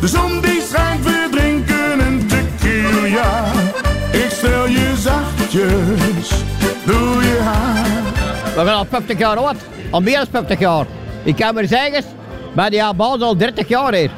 De 0.00 0.08
zon 0.08 0.40
die 0.40 0.62
schijnt, 0.68 1.04
we 1.04 1.28
drinken 1.30 2.06
een 2.06 2.26
tequila. 2.26 3.44
Ik 4.12 4.30
stel 4.30 4.66
je 4.66 4.92
zachtjes 4.98 6.44
door 6.86 7.22
je 7.22 7.40
haar. 7.42 8.02
We 8.44 8.52
zijn 8.54 8.68
al 8.68 8.86
50 8.90 9.18
jaar 9.18 9.36
oud. 9.36 9.56
Al 9.90 10.00
meer 10.00 10.16
dan 10.16 10.26
50 10.30 10.58
jaar. 10.58 10.86
Ik 11.22 11.36
kan 11.36 11.54
maar 11.54 11.66
zeggen, 11.66 12.04
bij 12.54 12.70
die 12.70 12.94
baas 12.96 13.20
al 13.20 13.36
30 13.36 13.68
jaar 13.68 13.94
hier. 13.94 14.10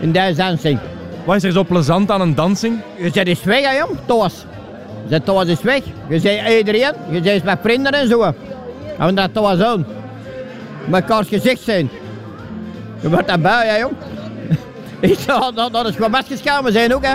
In 0.00 0.12
deze 0.12 0.34
dansing. 0.34 0.78
Wat 1.24 1.36
is 1.36 1.42
er 1.42 1.52
zo 1.52 1.64
plezant 1.64 2.10
aan 2.10 2.20
een 2.20 2.34
dansing? 2.34 2.80
Je 2.96 3.10
zit 3.12 3.26
eens 3.26 3.42
weg, 3.42 3.60
hè, 3.60 3.78
jong, 3.78 3.98
thuis. 4.06 4.44
Je 5.02 5.08
zit 5.08 5.24
thuis 5.24 5.48
eens 5.48 5.62
weg. 5.62 5.82
Je 6.08 6.18
ziet 6.18 6.58
iedereen. 6.58 6.92
Je 7.10 7.20
zit 7.22 7.44
met 7.44 7.58
vrienden 7.62 7.92
en 7.92 8.08
zo. 8.08 8.32
En 8.98 9.14
dat 9.14 9.34
thuis 9.34 9.58
doen. 9.58 9.86
Mekaars 10.86 11.28
gezicht 11.28 11.62
zijn. 11.62 11.90
Je 13.00 13.08
wordt 13.08 13.26
daarbij, 13.28 13.68
hè, 13.68 13.76
jong. 13.76 13.92
Ik 15.12 15.18
zou 15.18 15.54
dat, 15.54 15.72
dat 15.72 15.88
is 15.88 15.94
gewoon 15.94 16.10
mesgeschamen 16.10 16.72
zijn 16.72 16.94
ook, 16.94 17.04
hè. 17.04 17.14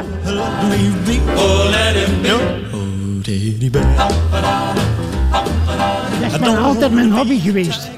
Dat 6.22 6.32
is 6.32 6.40
mijn, 6.40 6.58
altijd 6.58 6.92
mijn 6.92 7.12
hobby 7.12 7.40
geweest. 7.40 7.90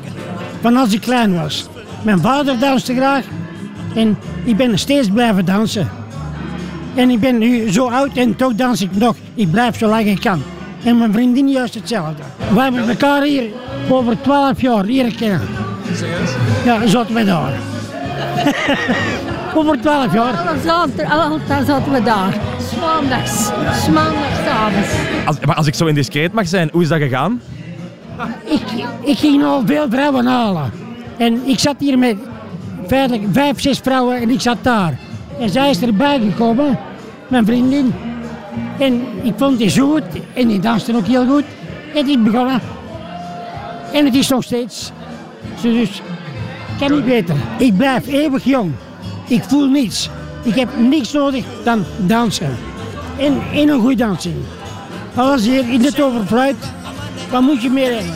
Van 0.66 0.78
als 0.78 0.94
ik 0.94 1.02
klein 1.02 1.36
was. 1.36 1.68
Mijn 2.04 2.20
vader 2.20 2.60
danste 2.60 2.94
graag. 2.96 3.26
En 3.96 4.18
ik 4.44 4.58
ben 4.58 4.80
steeds 4.80 5.10
blijven 5.10 5.46
dansen. 5.46 5.90
En 6.96 7.10
ik 7.10 7.20
ben 7.20 7.38
nu 7.38 7.72
zo 7.72 7.90
oud 7.90 8.18
en 8.18 8.36
toch 8.36 8.56
dans 8.56 8.82
ik 8.82 8.96
nog. 8.96 9.16
Ik 9.34 9.52
blijf 9.52 9.78
zo 9.78 9.88
lang 9.88 10.06
ik 10.06 10.20
kan. 10.20 10.44
En 10.84 10.98
mijn 10.98 11.14
vriendin 11.14 11.50
juist 11.50 11.74
hetzelfde. 11.74 12.24
We 12.54 12.62
hebben 12.62 12.90
elkaar 12.90 13.22
hier 13.24 13.44
over 13.90 14.22
12 14.22 14.62
jaar 14.62 14.84
leren 14.84 15.16
kennen. 15.16 15.42
Ja, 16.66 16.88
zaten 16.88 17.16
we 17.16 17.24
daar. 17.24 17.54
over 19.58 19.82
12 19.82 20.14
jaar. 20.14 20.34
Altijd, 20.68 21.10
altijd 21.10 21.68
zaten 21.68 21.92
we 21.92 22.04
daar. 22.04 22.38
Maandags. 22.80 23.50
Maandagavond. 23.94 24.86
Als, 25.26 25.40
maar 25.40 25.56
als 25.56 25.68
ik 25.68 25.74
zo 25.74 25.86
indiscreet 25.86 26.34
mag 26.34 26.48
zijn, 26.48 26.70
hoe 26.72 26.82
is 26.82 26.88
dat 26.88 27.00
gegaan? 27.00 27.42
Ik, 28.44 28.62
ik 29.02 29.18
ging 29.18 29.44
al 29.44 29.62
veel 29.66 29.86
vrouwen 29.90 30.26
halen. 30.26 30.72
En 31.18 31.42
ik 31.46 31.60
zat 31.60 31.76
hier 31.80 32.00
met 32.00 32.18
vijf, 33.32 33.62
zes 33.62 33.80
vrouwen 33.80 34.22
en 34.22 34.30
ik 34.30 34.42
zat 34.42 34.58
daar. 34.62 35.00
En 35.40 35.50
zij 35.50 35.70
is 35.70 35.82
erbij 35.82 36.20
gekomen, 36.20 36.80
mijn 37.28 37.46
vriendin. 37.46 37.94
En 38.80 39.02
ik 39.24 39.34
vond 39.38 39.58
die 39.58 39.70
zo 39.70 39.92
goed 39.92 40.04
en 40.34 40.48
die 40.48 40.60
danste 40.60 40.96
ook 40.96 41.08
heel 41.08 41.26
goed. 41.28 41.44
En 41.96 42.06
die 42.06 42.18
begonnen. 42.18 42.62
En 43.94 44.06
het 44.06 44.16
is 44.16 44.30
nog 44.30 44.44
steeds. 44.44 44.92
Dus 45.62 46.02
kan 46.80 46.92
niet 46.92 47.06
beter. 47.06 47.36
Ik 47.58 47.78
blijf 47.78 48.08
eeuwig 48.08 48.44
jong. 48.44 48.72
Ik 49.28 49.44
voel 49.44 49.70
niets. 49.70 50.10
Ik 50.44 50.56
heb 50.56 50.70
niks 50.78 51.12
nodig 51.12 51.46
dan 51.64 51.84
dansen. 51.98 52.58
En, 53.18 53.42
en 53.54 53.70
een 53.70 53.80
goede 53.80 53.96
dansing. 53.96 54.36
Als 55.16 55.46
hier 55.46 55.70
in 55.70 55.84
het 55.84 56.02
overfluit, 56.02 56.56
wat 57.32 57.42
moet 57.42 57.62
je 57.62 57.70
meer 57.70 57.94
hebben? 57.94 58.14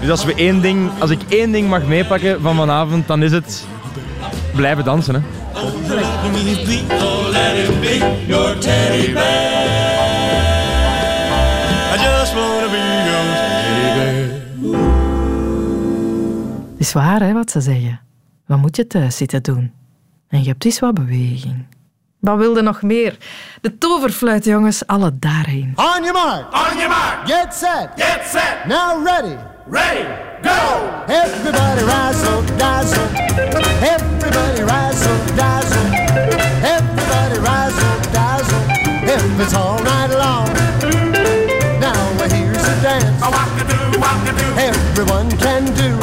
Dus 0.00 0.10
als, 0.10 0.24
we 0.24 0.34
één 0.34 0.60
ding, 0.60 0.90
als 0.98 1.10
ik 1.10 1.20
één 1.28 1.52
ding 1.52 1.68
mag 1.68 1.86
meepakken 1.86 2.40
van 2.40 2.56
vanavond, 2.56 3.06
dan 3.06 3.22
is 3.22 3.32
het 3.32 3.64
blijven 4.54 4.84
dansen. 4.84 5.14
Hè? 5.14 5.20
Het 16.70 16.88
is 16.88 16.92
waar, 16.92 17.22
hè, 17.22 17.32
wat 17.32 17.50
ze 17.50 17.60
zeggen. 17.60 18.00
Wat 18.46 18.58
moet 18.58 18.76
je 18.76 18.86
thuis 18.86 19.16
zitten 19.16 19.42
doen? 19.42 19.72
En 20.28 20.42
je 20.42 20.48
hebt 20.48 20.64
eens 20.64 20.78
wat 20.78 20.94
beweging. 20.94 21.64
Wat 22.20 22.38
wilde 22.38 22.62
nog 22.62 22.82
meer? 22.82 23.16
De 23.60 23.78
toverfluit, 23.78 24.44
jongens, 24.44 24.86
alle 24.86 25.10
daarheen. 25.18 25.72
On 25.74 26.04
your 26.04 26.12
mark. 26.12 26.52
On 26.52 26.76
your 26.76 26.88
mark. 26.88 27.26
Get 27.28 27.54
set. 27.54 27.88
Get 27.96 28.20
set. 28.26 28.66
Now 28.66 29.04
ready. 29.04 29.36
Ready. 29.66 30.04
Go. 30.42 30.88
Everybody 31.06 31.84
rise 31.84 32.26
up, 32.28 32.58
dazzle. 32.58 33.02
Everybody 33.80 34.62
rise 34.62 35.06
up, 35.06 35.36
dazzle. 35.36 35.88
Everybody 36.62 37.38
rise 37.40 37.82
up, 37.90 38.12
dazzle. 38.12 38.62
If 39.14 39.40
it's 39.40 39.54
all 39.54 39.82
night 39.82 40.10
long. 40.10 40.48
Now 41.80 42.28
here's 42.28 42.68
a 42.68 42.82
dance. 42.82 43.22
Everyone 44.56 45.30
can 45.38 45.64
do. 45.74 45.98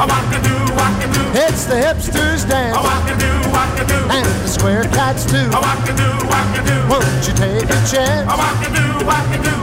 It's 1.34 1.66
the 1.66 1.76
hipsters 1.76 2.50
dance. 2.50 3.37
And 4.10 4.26
the 4.44 4.52
square 4.52 4.88
cats 4.90 5.26
too. 5.26 5.50
Won't 6.88 7.26
you 7.26 7.34
take 7.34 7.74
a 7.74 7.86
chance? 7.86 8.26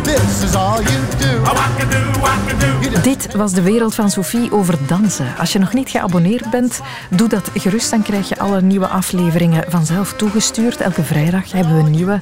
This 0.03 0.42
is 0.42 0.55
all 0.55 0.83
you 0.83 1.00
do. 1.18 1.42
You 1.79 2.90
do. 2.90 3.00
Dit 3.03 3.35
was 3.35 3.53
de 3.53 3.62
wereld 3.62 3.94
van 3.94 4.11
Sophie 4.11 4.53
over 4.53 4.79
dansen. 4.87 5.27
Als 5.38 5.53
je 5.53 5.59
nog 5.59 5.72
niet 5.72 5.88
geabonneerd 5.88 6.50
bent, 6.50 6.81
doe 7.11 7.29
dat 7.29 7.50
gerust. 7.55 7.90
Dan 7.90 8.03
krijg 8.03 8.29
je 8.29 8.38
alle 8.38 8.62
nieuwe 8.62 8.87
afleveringen 8.87 9.64
vanzelf 9.68 10.12
toegestuurd. 10.12 10.81
Elke 10.81 11.03
vrijdag 11.03 11.53
hebben 11.53 11.77
we 11.77 11.83
een 11.83 11.90
nieuwe. 11.90 12.20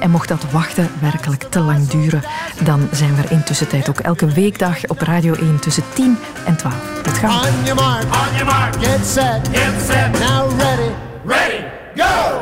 En 0.00 0.10
mocht 0.10 0.28
dat 0.28 0.44
wachten 0.50 0.90
werkelijk 1.00 1.42
te 1.42 1.60
lang 1.60 1.88
duren, 1.88 2.22
dan 2.62 2.88
zijn 2.92 3.16
we 3.16 3.22
er 3.22 3.32
intussen 3.32 3.68
tijd 3.68 3.88
ook 3.88 4.00
elke 4.00 4.26
weekdag 4.26 4.86
op 4.86 5.00
Radio 5.00 5.34
1 5.34 5.58
tussen 5.58 5.82
10 5.94 6.18
en 6.46 6.56
12. 6.56 6.74
Tot 7.02 7.18
gauw. 7.18 7.30
On 7.30 7.64
your 7.64 7.74
mark. 7.74 8.02
On 8.02 8.36
your 8.36 8.44
mark. 8.44 8.74
Get 8.80 9.06
set. 9.06 9.48
Get 9.52 9.86
set. 9.86 10.18
Now 10.18 10.60
ready. 10.60 10.92
Ready. 11.28 11.60
Go. 11.94 12.28